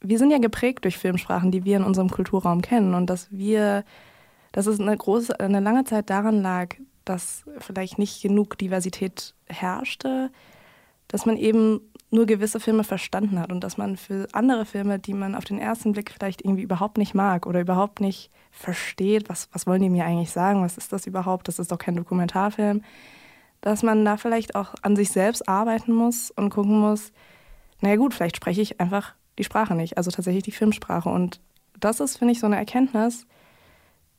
wir 0.00 0.16
sind 0.16 0.30
ja 0.30 0.38
geprägt 0.38 0.84
durch 0.84 0.96
Filmsprachen, 0.96 1.50
die 1.50 1.66
wir 1.66 1.76
in 1.76 1.84
unserem 1.84 2.08
Kulturraum 2.08 2.62
kennen 2.62 2.94
und 2.94 3.10
dass 3.10 3.28
wir, 3.30 3.84
dass 4.52 4.64
es 4.64 4.80
eine 4.80 4.96
große, 4.96 5.38
eine 5.38 5.60
lange 5.60 5.84
Zeit 5.84 6.08
daran 6.08 6.40
lag, 6.40 6.76
dass 7.10 7.44
vielleicht 7.58 7.98
nicht 7.98 8.22
genug 8.22 8.56
Diversität 8.56 9.34
herrschte, 9.46 10.30
dass 11.08 11.26
man 11.26 11.36
eben 11.36 11.80
nur 12.12 12.24
gewisse 12.24 12.60
Filme 12.60 12.84
verstanden 12.84 13.40
hat 13.40 13.50
und 13.50 13.64
dass 13.64 13.76
man 13.76 13.96
für 13.96 14.28
andere 14.32 14.64
Filme, 14.64 15.00
die 15.00 15.12
man 15.12 15.34
auf 15.34 15.44
den 15.44 15.58
ersten 15.58 15.92
Blick 15.92 16.12
vielleicht 16.12 16.44
irgendwie 16.44 16.62
überhaupt 16.62 16.98
nicht 16.98 17.14
mag 17.14 17.46
oder 17.46 17.60
überhaupt 17.60 18.00
nicht 18.00 18.30
versteht, 18.52 19.28
was, 19.28 19.48
was 19.52 19.66
wollen 19.66 19.82
die 19.82 19.90
mir 19.90 20.04
eigentlich 20.04 20.30
sagen, 20.30 20.62
was 20.62 20.78
ist 20.78 20.92
das 20.92 21.06
überhaupt, 21.06 21.48
das 21.48 21.58
ist 21.58 21.72
doch 21.72 21.78
kein 21.78 21.96
Dokumentarfilm, 21.96 22.82
dass 23.60 23.82
man 23.82 24.04
da 24.04 24.16
vielleicht 24.16 24.54
auch 24.54 24.74
an 24.82 24.94
sich 24.94 25.10
selbst 25.10 25.48
arbeiten 25.48 25.92
muss 25.92 26.30
und 26.30 26.50
gucken 26.50 26.78
muss, 26.78 27.12
naja 27.80 27.96
gut, 27.96 28.14
vielleicht 28.14 28.36
spreche 28.36 28.60
ich 28.60 28.80
einfach 28.80 29.14
die 29.38 29.44
Sprache 29.44 29.74
nicht, 29.74 29.96
also 29.96 30.12
tatsächlich 30.12 30.44
die 30.44 30.52
Filmsprache. 30.52 31.08
Und 31.08 31.40
das 31.80 31.98
ist, 31.98 32.18
finde 32.18 32.32
ich, 32.32 32.40
so 32.40 32.46
eine 32.46 32.56
Erkenntnis, 32.56 33.26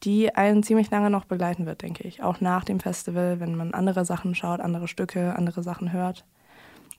die 0.04 0.34
einen 0.36 0.64
ziemlich 0.64 0.90
lange 0.90 1.10
noch 1.10 1.26
begleiten 1.26 1.66
wird, 1.66 1.82
denke 1.82 2.08
ich. 2.08 2.24
Auch 2.24 2.42
nach 2.42 2.64
dem 2.64 2.80
Festival, 2.80 3.40
wenn 3.40 3.56
man 3.56 3.74
andere 3.74 4.06
Sachen 4.06 4.36
schaut, 4.36 4.60
andere 4.60 4.88
Stücke, 4.88 5.36
andere 5.36 5.64
Sachen 5.64 5.92
hört. 5.92 6.26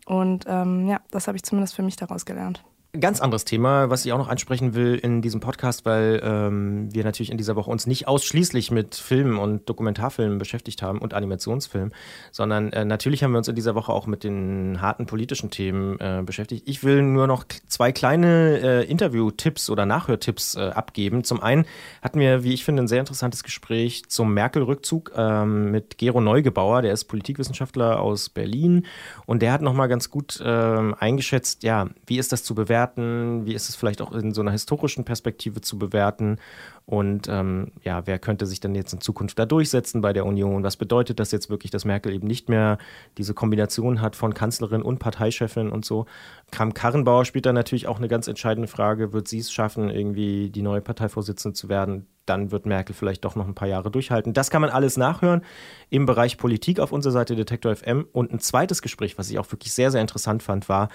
Und 0.07 0.45
ähm, 0.49 0.89
ja, 0.89 1.01
das 1.11 1.27
habe 1.27 1.37
ich 1.37 1.43
zumindest 1.43 1.75
für 1.75 1.83
mich 1.83 1.97
daraus 1.97 2.25
gelernt. 2.25 2.65
Ganz 3.01 3.23
anderes 3.23 3.47
Thema, 3.47 3.89
was 3.89 4.05
ich 4.05 4.13
auch 4.13 4.19
noch 4.19 4.29
ansprechen 4.29 4.75
will 4.75 4.97
in 4.97 5.23
diesem 5.23 5.41
Podcast, 5.41 5.87
weil 5.87 6.21
ähm, 6.23 6.93
wir 6.93 7.05
natürlich 7.05 7.31
in 7.31 7.39
dieser 7.39 7.57
Woche 7.57 7.71
uns 7.71 7.87
nicht 7.87 8.07
ausschließlich 8.07 8.71
mit 8.71 8.97
Filmen 8.97 9.39
und 9.39 9.67
Dokumentarfilmen 9.67 10.37
beschäftigt 10.37 10.83
haben 10.83 10.99
und 10.99 11.15
Animationsfilmen, 11.15 11.95
sondern 12.33 12.71
äh, 12.75 12.85
natürlich 12.85 13.25
haben 13.25 13.31
wir 13.33 13.39
uns 13.39 13.49
in 13.49 13.55
dieser 13.55 13.75
Woche 13.75 13.95
auch 13.95 14.07
mit 14.07 14.25
den 14.25 14.83
harten 14.83 15.07
politischen 15.07 15.51
Themen 15.51 15.99
äh, 16.01 16.23
beschäftigt. 16.23 16.69
Ich 16.69 16.85
will 16.85 17.01
nur 17.01 17.27
noch 17.27 17.45
zwei 17.67 17.93
kleine 17.93 18.59
äh, 18.59 18.85
Interview-Tipps 18.85 19.71
oder 19.71 19.87
Nachhörtipps 19.87 20.57
äh, 20.57 20.61
abgeben. 20.61 21.25
Zum 21.25 21.43
einen 21.43 21.65
hatten 22.03 22.21
wir, 22.21 22.45
wie 22.45 22.53
ich 22.53 22.63
finde, 22.63 22.83
ein 22.83 22.89
sehr 22.89 23.01
interessantes 23.01 23.43
Gespräch 23.43 24.03
zum 24.11 24.35
Merkel-Rückzug 24.35 25.13
ähm, 25.17 25.71
mit 25.71 25.97
Gero 25.97 26.21
Neugebauer, 26.21 26.83
der 26.83 26.93
ist 26.93 27.05
Politikwissenschaftler 27.05 28.03
aus 28.03 28.29
Berlin 28.29 28.85
und 29.25 29.41
der 29.41 29.53
hat 29.53 29.63
nochmal 29.63 29.89
ganz 29.89 30.11
gut 30.11 30.43
ähm, 30.45 30.95
eingeschätzt, 31.01 31.63
ja, 31.63 31.89
wie 32.07 32.19
ist 32.19 32.33
das 32.33 32.45
zu 32.45 32.55
bewerten? 32.55 32.82
Bewerten? 32.83 33.47
Wie 33.47 33.55
ist 33.55 33.69
es 33.69 33.77
vielleicht 33.77 34.03
auch 34.03 34.13
in 34.13 34.33
so 34.33 34.41
einer 34.41 34.51
historischen 34.51 35.05
Perspektive 35.05 35.61
zu 35.61 35.79
bewerten? 35.79 36.39
Und 36.85 37.29
ähm, 37.29 37.73
ja, 37.83 38.07
wer 38.07 38.19
könnte 38.19 38.47
sich 38.47 38.61
dann 38.61 38.75
jetzt 38.75 38.93
in 38.93 39.01
Zukunft 39.01 39.39
da 39.39 39.47
durchsetzen 39.47 40.01
bei 40.01 40.13
der 40.13 40.27
Union? 40.27 40.63
Was 40.63 40.77
bedeutet 40.77 41.21
das 41.21 41.31
jetzt 41.31 41.49
wirklich, 41.49 41.71
dass 41.71 41.85
Merkel 41.85 42.13
eben 42.13 42.27
nicht 42.27 42.49
mehr 42.49 42.79
diese 43.19 43.35
Kombination 43.35 44.01
hat 44.01 44.17
von 44.17 44.35
Kanzlerin 44.35 44.83
und 44.83 44.99
Parteichefin 44.99 45.71
und 45.71 45.85
so? 45.85 46.07
Kram 46.51 46.75
Karrenbauer 46.75 47.25
spielt 47.25 47.47
da 47.47 47.53
natürlich 47.53 47.87
auch 47.87 47.99
eine 47.99 48.09
ganz 48.09 48.29
entscheidende 48.29 48.69
Frage. 48.69 49.13
Wird 49.13 49.29
sie 49.29 49.39
es 49.39 49.53
schaffen, 49.53 49.91
irgendwie 49.91 50.51
die 50.51 50.63
neue 50.63 50.81
Parteivorsitzende 50.81 51.55
zu 51.55 51.69
werden? 51.69 52.07
Dann 52.27 52.51
wird 52.51 52.67
Merkel 52.67 52.95
vielleicht 52.95 53.25
doch 53.25 53.37
noch 53.37 53.47
ein 53.47 53.55
paar 53.55 53.69
Jahre 53.69 53.91
durchhalten. 53.91 54.33
Das 54.33 54.51
kann 54.51 54.63
man 54.63 54.71
alles 54.71 54.97
nachhören 54.97 55.43
im 55.91 56.07
Bereich 56.07 56.39
Politik 56.39 56.81
auf 56.81 56.93
unserer 56.93 57.13
Seite 57.13 57.37
Detektor 57.37 57.75
FM. 57.75 58.07
Und 58.13 58.33
ein 58.33 58.41
zweites 58.41 58.83
Gespräch, 58.83 59.19
was 59.19 59.31
ich 59.31 59.39
auch 59.39 59.51
wirklich 59.51 59.73
sehr, 59.73 59.91
sehr 59.91 60.01
interessant 60.01 60.43
fand, 60.43 60.69
war, 60.69 60.89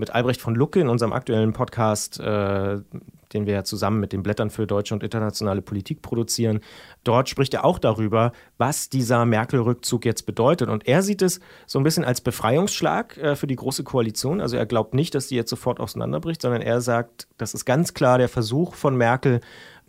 mit 0.00 0.10
Albrecht 0.10 0.40
von 0.40 0.54
Lucke 0.54 0.80
in 0.80 0.88
unserem 0.88 1.12
aktuellen 1.12 1.52
Podcast, 1.52 2.18
äh, 2.18 2.78
den 3.32 3.46
wir 3.46 3.54
ja 3.54 3.64
zusammen 3.64 4.00
mit 4.00 4.12
den 4.12 4.22
Blättern 4.22 4.50
für 4.50 4.66
deutsche 4.66 4.94
und 4.94 5.04
internationale 5.04 5.62
Politik 5.62 6.02
produzieren. 6.02 6.60
Dort 7.04 7.28
spricht 7.28 7.54
er 7.54 7.64
auch 7.64 7.78
darüber, 7.78 8.32
was 8.58 8.88
dieser 8.88 9.24
Merkel-Rückzug 9.24 10.04
jetzt 10.04 10.26
bedeutet. 10.26 10.68
Und 10.68 10.88
er 10.88 11.02
sieht 11.02 11.22
es 11.22 11.38
so 11.66 11.78
ein 11.78 11.84
bisschen 11.84 12.04
als 12.04 12.22
Befreiungsschlag 12.22 13.16
äh, 13.18 13.36
für 13.36 13.46
die 13.46 13.56
Große 13.56 13.84
Koalition. 13.84 14.40
Also 14.40 14.56
er 14.56 14.66
glaubt 14.66 14.94
nicht, 14.94 15.14
dass 15.14 15.28
die 15.28 15.36
jetzt 15.36 15.50
sofort 15.50 15.78
auseinanderbricht, 15.78 16.42
sondern 16.42 16.62
er 16.62 16.80
sagt, 16.80 17.28
das 17.36 17.54
ist 17.54 17.64
ganz 17.64 17.94
klar 17.94 18.18
der 18.18 18.28
Versuch 18.28 18.74
von 18.74 18.96
Merkel, 18.96 19.40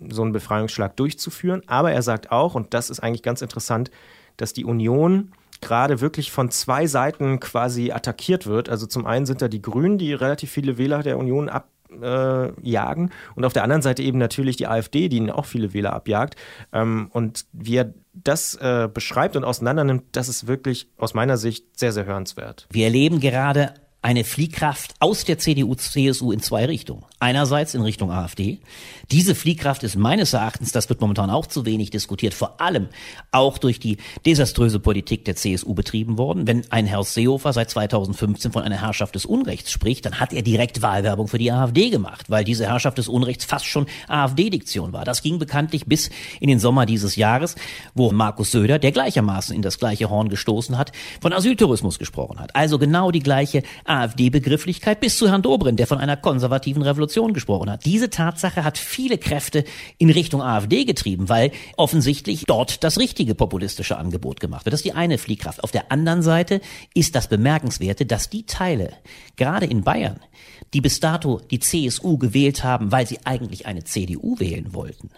so 0.09 0.21
einen 0.21 0.31
Befreiungsschlag 0.31 0.95
durchzuführen. 0.95 1.61
Aber 1.67 1.91
er 1.91 2.01
sagt 2.01 2.31
auch, 2.31 2.55
und 2.55 2.73
das 2.73 2.89
ist 2.89 2.99
eigentlich 2.99 3.23
ganz 3.23 3.41
interessant, 3.41 3.91
dass 4.37 4.53
die 4.53 4.65
Union 4.65 5.31
gerade 5.61 6.01
wirklich 6.01 6.31
von 6.31 6.49
zwei 6.49 6.87
Seiten 6.87 7.39
quasi 7.39 7.91
attackiert 7.91 8.47
wird. 8.47 8.69
Also 8.69 8.87
zum 8.87 9.05
einen 9.05 9.25
sind 9.25 9.41
da 9.41 9.47
die 9.47 9.61
Grünen, 9.61 9.97
die 9.97 10.13
relativ 10.13 10.51
viele 10.51 10.77
Wähler 10.77 11.03
der 11.03 11.17
Union 11.17 11.49
abjagen 11.49 13.09
äh, 13.09 13.35
und 13.35 13.45
auf 13.45 13.53
der 13.53 13.63
anderen 13.63 13.81
Seite 13.81 14.01
eben 14.01 14.17
natürlich 14.17 14.57
die 14.57 14.67
AfD, 14.67 15.07
die 15.07 15.17
ihnen 15.17 15.29
auch 15.29 15.45
viele 15.45 15.73
Wähler 15.73 15.93
abjagt. 15.93 16.35
Ähm, 16.73 17.09
und 17.11 17.45
wie 17.53 17.75
er 17.75 17.93
das 18.13 18.55
äh, 18.55 18.89
beschreibt 18.91 19.35
und 19.35 19.43
auseinandernimmt, 19.43 20.03
das 20.13 20.27
ist 20.27 20.47
wirklich 20.47 20.89
aus 20.97 21.13
meiner 21.13 21.37
Sicht 21.37 21.79
sehr, 21.79 21.91
sehr 21.91 22.05
hörenswert. 22.05 22.67
Wir 22.71 22.85
erleben 22.85 23.19
gerade 23.19 23.75
eine 24.01 24.23
Fliehkraft 24.23 24.95
aus 24.99 25.25
der 25.25 25.37
CDU, 25.37 25.75
CSU 25.75 26.31
in 26.31 26.39
zwei 26.39 26.65
Richtungen. 26.65 27.05
Einerseits 27.21 27.75
in 27.75 27.83
Richtung 27.83 28.11
AfD. 28.11 28.57
Diese 29.11 29.35
Fliehkraft 29.35 29.83
ist 29.83 29.95
meines 29.95 30.33
Erachtens, 30.33 30.71
das 30.71 30.89
wird 30.89 31.01
momentan 31.01 31.29
auch 31.29 31.45
zu 31.45 31.67
wenig 31.67 31.91
diskutiert, 31.91 32.33
vor 32.33 32.59
allem 32.59 32.87
auch 33.31 33.59
durch 33.59 33.79
die 33.79 33.97
desaströse 34.25 34.79
Politik 34.79 35.23
der 35.25 35.35
CSU 35.35 35.75
betrieben 35.75 36.17
worden. 36.17 36.47
Wenn 36.47 36.63
ein 36.71 36.87
Herr 36.87 37.03
Seehofer 37.03 37.53
seit 37.53 37.69
2015 37.69 38.51
von 38.51 38.63
einer 38.63 38.81
Herrschaft 38.81 39.13
des 39.13 39.27
Unrechts 39.27 39.71
spricht, 39.71 40.07
dann 40.07 40.19
hat 40.19 40.33
er 40.33 40.41
direkt 40.41 40.81
Wahlwerbung 40.81 41.27
für 41.27 41.37
die 41.37 41.51
AfD 41.51 41.91
gemacht, 41.91 42.31
weil 42.31 42.43
diese 42.43 42.65
Herrschaft 42.65 42.97
des 42.97 43.07
Unrechts 43.07 43.45
fast 43.45 43.67
schon 43.67 43.85
AfD-Diktion 44.07 44.91
war. 44.91 45.05
Das 45.05 45.21
ging 45.21 45.37
bekanntlich 45.37 45.85
bis 45.85 46.09
in 46.39 46.47
den 46.47 46.59
Sommer 46.59 46.87
dieses 46.87 47.17
Jahres, 47.17 47.53
wo 47.93 48.11
Markus 48.11 48.49
Söder, 48.49 48.79
der 48.79 48.91
gleichermaßen 48.91 49.55
in 49.55 49.61
das 49.61 49.77
gleiche 49.77 50.09
Horn 50.09 50.29
gestoßen 50.29 50.75
hat, 50.75 50.91
von 51.21 51.33
Asyltourismus 51.33 51.99
gesprochen 51.99 52.39
hat. 52.39 52.55
Also 52.55 52.79
genau 52.79 53.11
die 53.11 53.19
gleiche 53.19 53.61
AfD-Begrifflichkeit 53.85 54.99
bis 54.99 55.19
zu 55.19 55.29
Herrn 55.29 55.43
Dobrindt, 55.43 55.79
der 55.79 55.85
von 55.85 55.99
einer 55.99 56.17
konservativen 56.17 56.81
Revolution 56.81 57.10
gesprochen 57.33 57.69
hat. 57.69 57.85
Diese 57.85 58.09
Tatsache 58.09 58.63
hat 58.63 58.77
viele 58.77 59.17
Kräfte 59.17 59.63
in 59.97 60.09
Richtung 60.09 60.41
AfD 60.41 60.85
getrieben, 60.85 61.29
weil 61.29 61.51
offensichtlich 61.77 62.45
dort 62.47 62.83
das 62.83 62.97
richtige 62.97 63.35
populistische 63.35 63.97
Angebot 63.97 64.39
gemacht 64.39 64.65
wird. 64.65 64.73
Das 64.73 64.79
ist 64.79 64.85
die 64.85 64.93
eine 64.93 65.17
Fliehkraft. 65.17 65.63
Auf 65.63 65.71
der 65.71 65.91
anderen 65.91 66.21
Seite 66.23 66.61
ist 66.93 67.15
das 67.15 67.27
Bemerkenswerte, 67.27 68.05
dass 68.05 68.29
die 68.29 68.45
Teile, 68.45 68.93
gerade 69.35 69.65
in 69.65 69.83
Bayern, 69.83 70.19
die 70.73 70.81
bis 70.81 70.99
dato 70.99 71.41
die 71.51 71.59
CSU 71.59 72.17
gewählt 72.17 72.63
haben, 72.63 72.91
weil 72.91 73.07
sie 73.07 73.19
eigentlich 73.25 73.65
eine 73.65 73.83
CDU 73.83 74.39
wählen 74.39 74.73
wollten, 74.73 75.09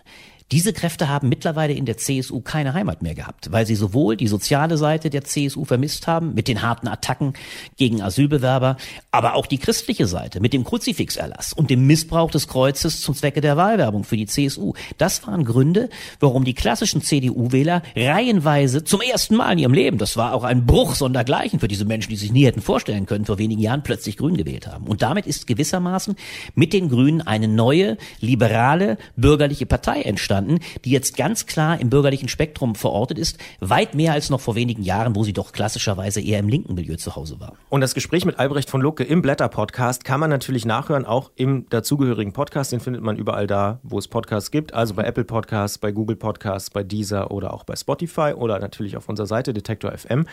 diese 0.54 0.72
Kräfte 0.72 1.10
haben 1.10 1.30
mittlerweile 1.30 1.74
in 1.74 1.86
der 1.86 1.98
CSU 1.98 2.40
keine 2.40 2.76
Heimat 2.76 3.02
mehr 3.02 3.16
gehabt, 3.16 3.52
weil 3.52 3.66
sie 3.66 3.74
sowohl 3.74 4.16
die 4.16 4.28
soziale 4.28 4.78
Seite 4.78 5.10
der 5.10 5.24
CSU 5.24 5.66
vermisst 5.66 6.06
haben 6.06 6.36
mit 6.36 6.48
den 6.48 6.62
harten 6.62 6.88
Attacken 6.88 7.34
gegen 7.76 8.04
Asylbewerber, 8.04 8.78
aber 9.10 9.34
auch 9.34 9.48
die 9.48 9.58
christliche 9.58 10.06
Seite 10.06 10.42
mit 10.42 10.54
dem 10.54 10.64
Kruzifixerlass 10.64 11.54
und 11.54 11.72
dem 11.72 11.88
Missbrauch 11.88 12.30
des 12.30 12.48
Kreuzes 12.48 13.02
zum 13.02 13.16
Zwecke 13.16 13.42
der 13.42 13.58
Wahlwerbung 13.58 14.04
für 14.04 14.16
die 14.16 14.28
CSU. 14.28 14.74
Das 15.00 15.26
waren 15.26 15.44
Gründe, 15.44 15.90
warum 16.20 16.44
die 16.44 16.54
klassischen 16.54 17.02
CDU-Wähler 17.02 17.82
reihenweise 17.96 18.84
zum 18.84 19.02
ersten 19.02 19.36
Mal 19.36 19.54
in 19.54 19.58
ihrem 19.58 19.74
Leben, 19.74 19.98
das 19.98 20.18
war 20.18 20.36
auch 20.36 20.44
ein 20.44 20.68
Bruch 20.68 20.94
sondergleichen 20.94 21.62
für 21.62 21.68
diese 21.68 21.86
Menschen, 21.86 22.12
die 22.12 22.16
sich 22.16 22.32
nie 22.32 22.46
hätten 22.46 22.62
vorstellen 22.62 23.08
können, 23.08 23.26
vor 23.26 23.40
wenigen 23.40 23.60
Jahren 23.60 23.82
plötzlich 23.82 24.18
Grün 24.18 24.38
gewählt 24.38 24.68
haben. 24.68 24.86
Und 24.86 25.02
damit 25.02 25.26
ist 25.26 25.48
gewissermaßen 25.48 26.16
mit 26.54 26.74
den 26.74 26.90
Grünen 26.90 27.22
eine 27.22 27.48
neue, 27.48 27.98
liberale, 28.20 29.00
bürgerliche 29.16 29.66
Partei 29.66 30.04
entstanden 30.04 30.43
entstanden, 30.44 30.60
die 30.86 30.92
jetzt 30.92 31.18
ganz 31.18 31.46
klar 31.46 31.80
im 31.80 31.90
bürgerlichen 31.90 32.28
Spektrum 32.28 32.76
verortet 32.76 33.18
ist, 33.18 33.38
weit 33.60 33.96
mehr 33.96 34.14
als 34.14 34.30
noch 34.30 34.42
vor 34.42 34.56
wenigen 34.56 34.84
Jahren, 34.84 35.16
wo 35.16 35.24
sie 35.24 35.34
doch 35.34 35.52
klassischerweise 35.52 36.22
eher 36.22 36.40
im 36.40 36.50
linken 36.50 36.76
Milieu 36.76 36.96
zu 36.96 37.16
Hause 37.16 37.40
war. 37.40 37.54
Und 37.70 37.82
das 37.82 37.94
Gespräch 37.94 38.26
mit 38.26 38.40
Albrecht 38.40 38.70
von 38.70 38.82
Lucke 38.82 39.04
im 39.04 39.22
Blätter-Podcast 39.22 40.04
kann 40.06 40.20
man 40.20 40.30
natürlich 40.30 40.66
nachhören, 40.66 41.06
auch 41.06 41.32
im 41.36 41.68
dazugehörigen 41.70 42.34
Podcast. 42.34 42.72
Den 42.72 42.80
findet 42.80 43.04
man 43.04 43.18
überall 43.18 43.48
da, 43.48 43.80
wo 43.84 43.98
es 43.98 44.08
Podcasts 44.08 44.52
gibt, 44.52 44.74
also 44.74 44.94
bei 44.94 45.04
Apple 45.04 45.26
Podcasts, 45.26 45.78
bei 45.78 45.92
Google 45.92 46.16
Podcasts, 46.16 46.70
bei 46.70 46.84
Deezer 46.84 47.32
oder 47.32 47.54
auch 47.54 47.64
bei 47.64 47.76
Spotify 47.76 48.34
oder 48.36 48.60
natürlich 48.60 48.98
auf 48.98 49.10
unserer 49.10 49.28
Seite 49.28 49.54
Detektor 49.54 49.92
FM. 49.92 50.26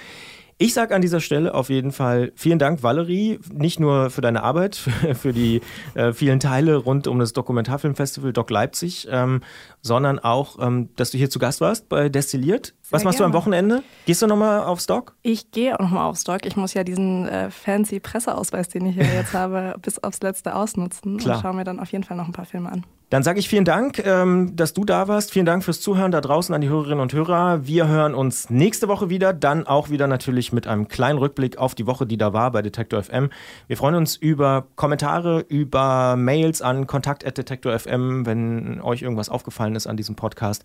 Ich 0.62 0.74
sage 0.74 0.94
an 0.94 1.00
dieser 1.00 1.20
Stelle 1.20 1.54
auf 1.54 1.70
jeden 1.70 1.90
Fall 1.90 2.32
vielen 2.34 2.58
Dank, 2.58 2.82
Valerie, 2.82 3.38
nicht 3.50 3.80
nur 3.80 4.10
für 4.10 4.20
deine 4.20 4.42
Arbeit, 4.42 4.76
für 5.14 5.32
die 5.32 5.62
äh, 5.94 6.12
vielen 6.12 6.38
Teile 6.38 6.76
rund 6.76 7.06
um 7.06 7.18
das 7.18 7.32
Dokumentarfilmfestival 7.32 8.34
Doc 8.34 8.50
Leipzig, 8.50 9.08
ähm, 9.10 9.40
sondern 9.80 10.18
auch, 10.18 10.58
ähm, 10.60 10.90
dass 10.96 11.12
du 11.12 11.16
hier 11.16 11.30
zu 11.30 11.38
Gast 11.38 11.62
warst 11.62 11.88
bei 11.88 12.10
Destilliert. 12.10 12.74
Was 12.90 13.04
machst 13.04 13.18
gerne. 13.18 13.32
du 13.32 13.36
am 13.36 13.42
Wochenende? 13.42 13.82
Gehst 14.06 14.22
du 14.22 14.26
nochmal 14.26 14.64
aufs 14.64 14.86
Doc? 14.86 15.14
Ich 15.22 15.50
gehe 15.50 15.74
auch 15.74 15.80
nochmal 15.80 16.08
aufs 16.08 16.24
Doc. 16.24 16.44
Ich 16.44 16.56
muss 16.56 16.74
ja 16.74 16.84
diesen 16.84 17.28
äh, 17.28 17.50
fancy 17.50 18.00
Presseausweis, 18.00 18.68
den 18.68 18.86
ich 18.86 18.96
ja 18.96 19.04
jetzt 19.04 19.32
habe, 19.34 19.76
bis 19.80 20.02
aufs 20.02 20.20
Letzte 20.20 20.54
ausnutzen 20.54 21.18
Klar. 21.18 21.36
und 21.36 21.42
schaue 21.42 21.54
mir 21.54 21.64
dann 21.64 21.80
auf 21.80 21.92
jeden 21.92 22.04
Fall 22.04 22.16
noch 22.16 22.26
ein 22.26 22.32
paar 22.32 22.46
Filme 22.46 22.70
an. 22.70 22.84
Dann 23.10 23.24
sage 23.24 23.40
ich 23.40 23.48
vielen 23.48 23.64
Dank, 23.64 23.98
ähm, 24.06 24.54
dass 24.54 24.72
du 24.72 24.84
da 24.84 25.08
warst. 25.08 25.32
Vielen 25.32 25.44
Dank 25.44 25.64
fürs 25.64 25.80
Zuhören 25.80 26.12
da 26.12 26.20
draußen 26.20 26.54
an 26.54 26.60
die 26.60 26.68
Hörerinnen 26.68 27.00
und 27.00 27.12
Hörer. 27.12 27.66
Wir 27.66 27.88
hören 27.88 28.14
uns 28.14 28.50
nächste 28.50 28.86
Woche 28.86 29.10
wieder, 29.10 29.32
dann 29.32 29.66
auch 29.66 29.90
wieder 29.90 30.06
natürlich 30.06 30.52
mit 30.52 30.68
einem 30.68 30.86
kleinen 30.86 31.18
Rückblick 31.18 31.58
auf 31.58 31.74
die 31.74 31.88
Woche, 31.88 32.06
die 32.06 32.16
da 32.16 32.32
war 32.32 32.52
bei 32.52 32.62
Detektor 32.62 33.02
FM. 33.02 33.30
Wir 33.66 33.76
freuen 33.76 33.96
uns 33.96 34.14
über 34.14 34.68
Kommentare, 34.76 35.40
über 35.48 36.14
Mails 36.14 36.62
an 36.62 36.86
kontakt.detektor 36.86 37.76
FM, 37.76 38.26
wenn 38.26 38.80
euch 38.80 39.02
irgendwas 39.02 39.28
aufgefallen 39.28 39.74
ist 39.74 39.88
an 39.88 39.96
diesem 39.96 40.14
Podcast. 40.14 40.62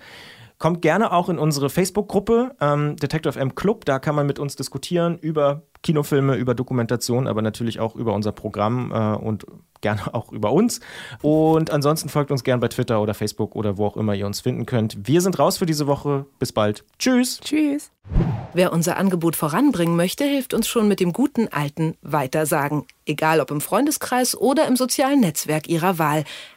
Kommt 0.58 0.82
gerne 0.82 1.12
auch 1.12 1.30
in 1.30 1.38
unsere 1.38 1.70
Facebook-Gruppe 1.70 2.56
ähm, 2.62 2.96
Detective 2.96 3.34
FM 3.34 3.56
Club. 3.56 3.86
Da 3.86 4.00
kann 4.00 4.15
man 4.15 4.26
mit 4.26 4.39
uns 4.39 4.56
diskutieren 4.56 5.18
über 5.18 5.63
Kinofilme, 5.84 6.36
über 6.36 6.56
Dokumentation, 6.56 7.28
aber 7.28 7.41
natürlich 7.41 7.80
auch 7.80 7.96
über 7.96 8.13
unser 8.13 8.32
Programm 8.32 8.91
äh, 8.91 9.15
und 9.15 9.46
gerne 9.82 10.02
auch 10.13 10.32
über 10.32 10.52
uns. 10.52 10.80
Und 11.22 11.70
ansonsten 11.72 12.10
folgt 12.10 12.32
uns 12.32 12.44
gerne 12.44 12.62
bei 12.62 12.70
Twitter 12.70 13.02
oder 13.02 13.13
Facebook 13.13 13.56
oder 13.56 13.78
wo 13.78 13.86
auch 13.86 13.98
immer 13.98 14.15
ihr 14.15 14.26
uns 14.26 14.41
finden 14.41 14.65
könnt. 14.65 14.98
Wir 15.04 15.22
sind 15.22 15.38
raus 15.38 15.58
für 15.58 15.65
diese 15.65 15.88
Woche. 15.88 16.26
Bis 16.39 16.52
bald. 16.52 16.84
Tschüss. 16.98 17.39
Tschüss. 17.41 17.91
Wer 18.54 18.72
unser 18.72 18.98
Angebot 18.98 19.36
voranbringen 19.36 19.96
möchte, 19.96 20.24
hilft 20.24 20.54
uns 20.54 20.68
schon 20.68 20.88
mit 20.88 21.00
dem 21.00 21.12
guten 21.12 21.50
alten 21.50 21.98
Weitersagen. 22.02 22.86
Egal 23.06 23.39
ob 23.39 23.52
im 23.52 23.62
Freundeskreis 23.62 24.36
oder 24.36 24.68
im 24.68 24.76
sozialen 24.76 25.20
Netzwerk 25.20 25.68
Ihrer 25.68 26.00
Wahl 26.00 26.24